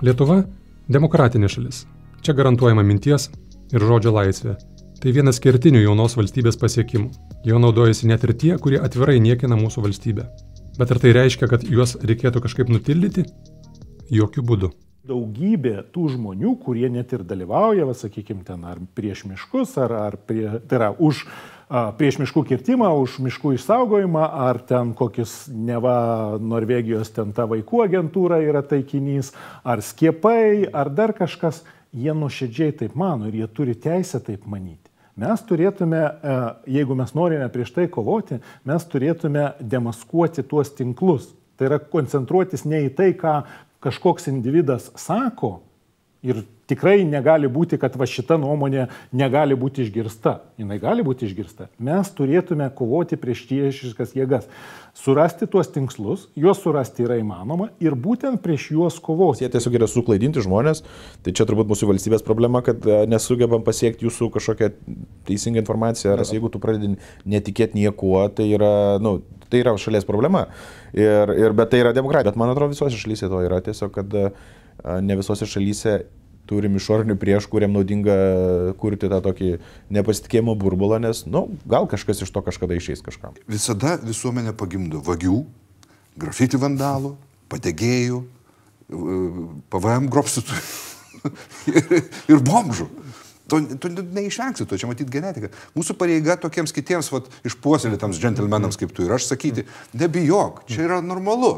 Lietuva- 0.03 0.43
demokratinė 0.95 1.47
šalis. 1.47 1.85
Čia 2.23 2.33
garantuojama 2.35 2.83
minties 2.83 3.29
ir 3.71 3.79
žodžio 3.79 4.11
laisvė. 4.11 4.55
Tai 4.99 5.11
vienas 5.11 5.39
kertinių 5.39 5.81
jaunos 5.83 6.15
valstybės 6.15 6.55
pasiekimų. 6.59 7.09
Jo 7.43 7.59
naudojasi 7.59 8.07
net 8.07 8.23
ir 8.23 8.33
tie, 8.33 8.57
kurie 8.57 8.79
atvirai 8.79 9.19
niekina 9.19 9.55
mūsų 9.59 9.83
valstybę. 9.83 10.27
Bet 10.73 10.89
ar 10.89 10.97
tai 10.97 11.11
reiškia, 11.13 11.45
kad 11.51 11.65
juos 11.69 11.93
reikėtų 12.01 12.41
kažkaip 12.41 12.71
nutildyti? 12.73 13.27
Jokių 14.09 14.41
būdų. 14.49 14.69
Daugybė 15.05 15.83
tų 15.93 16.07
žmonių, 16.15 16.53
kurie 16.63 16.87
net 16.89 17.11
ir 17.13 17.25
dalyvauja, 17.27 17.85
va, 17.85 17.93
sakykime, 17.97 18.41
ten 18.47 18.63
ar 18.65 18.79
prieš 18.95 19.25
miškus, 19.27 19.75
ar, 19.83 19.93
ar 19.99 20.15
prie, 20.17 20.47
tai 20.65 20.79
yra 20.79 20.87
už 20.95 21.25
a, 21.27 21.83
prieš 21.99 22.17
miškų 22.23 22.45
kirtimą, 22.49 22.87
už 23.03 23.19
miškų 23.25 23.53
išsaugojimą, 23.57 24.23
ar 24.47 24.61
ten 24.65 24.95
kokius 24.97 25.43
neva 25.51 26.39
Norvegijos 26.41 27.11
ten 27.13 27.35
ta 27.37 27.45
vaikų 27.51 27.83
agentūra 27.85 28.39
yra 28.41 28.63
taikinys, 28.65 29.33
ar 29.61 29.83
skiepai, 29.85 30.71
ar 30.71 30.89
dar 30.89 31.13
kažkas, 31.17 31.61
jie 31.93 32.15
nuoširdžiai 32.17 32.79
taip 32.81 32.97
mano 32.97 33.29
ir 33.29 33.43
jie 33.43 33.51
turi 33.51 33.77
teisę 33.77 34.23
taip 34.23 34.47
manyti. 34.49 34.92
Mes 35.19 35.41
turėtume, 35.45 36.01
jeigu 36.65 36.95
mes 36.97 37.11
norime 37.13 37.45
prieš 37.53 37.73
tai 37.75 37.85
kovoti, 37.91 38.39
mes 38.65 38.85
turėtume 38.89 39.51
demaskuoti 39.61 40.41
tuos 40.49 40.71
tinklus, 40.73 41.27
Tai 41.57 41.69
yra 41.69 41.79
koncentruotis 41.79 42.65
ne 42.65 42.81
į 42.87 42.93
tai, 42.97 43.11
ką 43.17 43.43
kažkoks 43.83 44.29
individas 44.31 44.89
sako 44.99 45.59
ir 46.25 46.41
tikrai 46.69 47.03
negali 47.07 47.49
būti, 47.51 47.77
kad 47.81 47.95
va 47.99 48.07
šita 48.09 48.37
nuomonė 48.41 48.87
negali 49.15 49.57
būti 49.59 49.83
išgirsta. 49.85 50.39
Jis 50.59 50.81
gali 50.81 51.03
būti 51.05 51.27
išgirsta. 51.27 51.67
Mes 51.83 52.11
turėtume 52.15 52.69
kovoti 52.75 53.19
prieš 53.19 53.43
priešiškas 53.49 54.15
jėgas. 54.17 54.47
Surasti 54.97 55.47
tuos 55.49 55.71
tinkslus, 55.73 56.27
juos 56.37 56.59
surasti 56.61 57.03
yra 57.07 57.17
įmanoma 57.17 57.71
ir 57.81 57.95
būtent 57.97 58.41
prieš 58.43 58.69
juos 58.75 58.99
kovoti. 59.01 59.43
Jie 59.43 59.49
tiesiog 59.53 59.77
yra 59.79 59.89
suklaidinti 59.89 60.43
žmonės, 60.45 60.83
tai 61.25 61.33
čia 61.33 61.47
turbūt 61.49 61.71
mūsų 61.71 61.89
valstybės 61.89 62.25
problema, 62.25 62.61
kad 62.65 62.85
e, 62.85 62.99
nesugebam 63.09 63.65
pasiekti 63.65 64.05
jūsų 64.05 64.29
kažkokią 64.35 64.69
teisingą 65.27 65.63
informaciją, 65.63 66.13
ar 66.13 66.21
jeigu 66.29 66.51
tu 66.53 66.61
pradedi 66.61 66.93
netikėti 67.25 67.81
niekuo, 67.81 68.27
tai 68.37 68.51
yra, 68.53 68.99
nu, 69.01 69.17
tai 69.49 69.63
yra 69.63 69.73
šalies 69.81 70.05
problema. 70.05 70.45
Ir, 70.93 71.33
ir, 71.41 71.57
bet 71.57 71.73
tai 71.73 71.81
yra 71.81 71.93
demokratija. 71.97 72.29
Bet 72.29 72.41
man 72.41 72.53
atrodo 72.53 72.75
visose 72.75 73.01
šalyse 73.01 73.31
to 73.33 73.41
yra 73.47 73.63
tiesiog, 73.65 73.97
kad 73.97 74.13
e, 74.13 74.27
ne 75.01 75.17
visose 75.17 75.49
šalyse 75.49 76.03
turim 76.49 76.75
išorinių 76.77 77.15
prieš, 77.19 77.47
kuriam 77.51 77.73
naudinga 77.75 78.15
kurti 78.79 79.09
tą 79.11 79.19
tokį 79.23 79.51
nepasitikėjimo 79.93 80.55
burbulą, 80.59 80.99
nes, 81.03 81.23
na, 81.27 81.43
nu, 81.43 81.59
gal 81.69 81.87
kažkas 81.91 82.23
iš 82.25 82.33
to 82.33 82.43
kažkada 82.45 82.77
išeis 82.77 83.03
kažkam. 83.05 83.37
Visada 83.49 83.95
visuomenė 84.03 84.55
pagimdo 84.59 85.01
vagių, 85.03 85.43
grafiti 86.19 86.59
vandalų, 86.59 87.15
padegėjų, 87.51 88.23
PVM 89.73 90.09
grobstytų 90.11 90.59
ir, 91.77 91.95
ir 92.29 92.43
bombžų. 92.43 92.89
To, 93.51 93.59
to 93.77 93.89
neišvengsi, 93.91 94.65
to 94.65 94.79
čia 94.79 94.87
matyti 94.87 95.11
genetika. 95.11 95.51
Mūsų 95.75 95.97
pareiga 95.99 96.37
tokiems 96.39 96.73
kitiems 96.75 97.11
vat, 97.13 97.27
išpuoselėtams 97.47 98.21
džentelmenams 98.21 98.79
kaip 98.79 98.95
tu 98.95 99.05
ir 99.05 99.13
aš 99.19 99.27
sakyti, 99.33 99.67
nebijok, 99.99 100.63
čia 100.71 100.87
yra 100.87 101.03
normalu. 101.03 101.57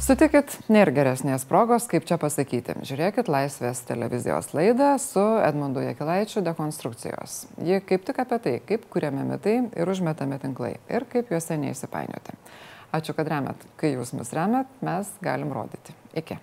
Sutikit, 0.00 0.54
nėra 0.72 0.94
geresnės 0.96 1.42
progos, 1.44 1.84
kaip 1.90 2.06
čia 2.08 2.16
pasakyti. 2.20 2.72
Žiūrėkit 2.88 3.28
Laisvės 3.28 3.82
televizijos 3.84 4.48
laidą 4.56 4.94
su 4.96 5.20
Edmundu 5.44 5.82
Jekilaičiu 5.84 6.40
dekonstrukcijos. 6.46 7.34
Ji 7.60 7.82
kaip 7.84 8.08
tik 8.08 8.22
apie 8.24 8.40
tai, 8.40 8.56
kaip 8.64 8.88
kuriami 8.88 9.28
mitai 9.28 9.58
ir 9.76 9.92
užmetami 9.92 10.40
tinklai 10.40 10.78
ir 10.88 11.04
kaip 11.12 11.28
juose 11.34 11.60
neįsipainioti. 11.60 12.38
Ačiū, 12.96 13.12
kad 13.14 13.28
remet. 13.28 13.68
Kai 13.76 13.92
jūs 13.92 14.16
mus 14.16 14.32
remet, 14.32 14.72
mes 14.80 15.12
galim 15.20 15.52
rodyti. 15.52 15.92
Iki. 16.16 16.40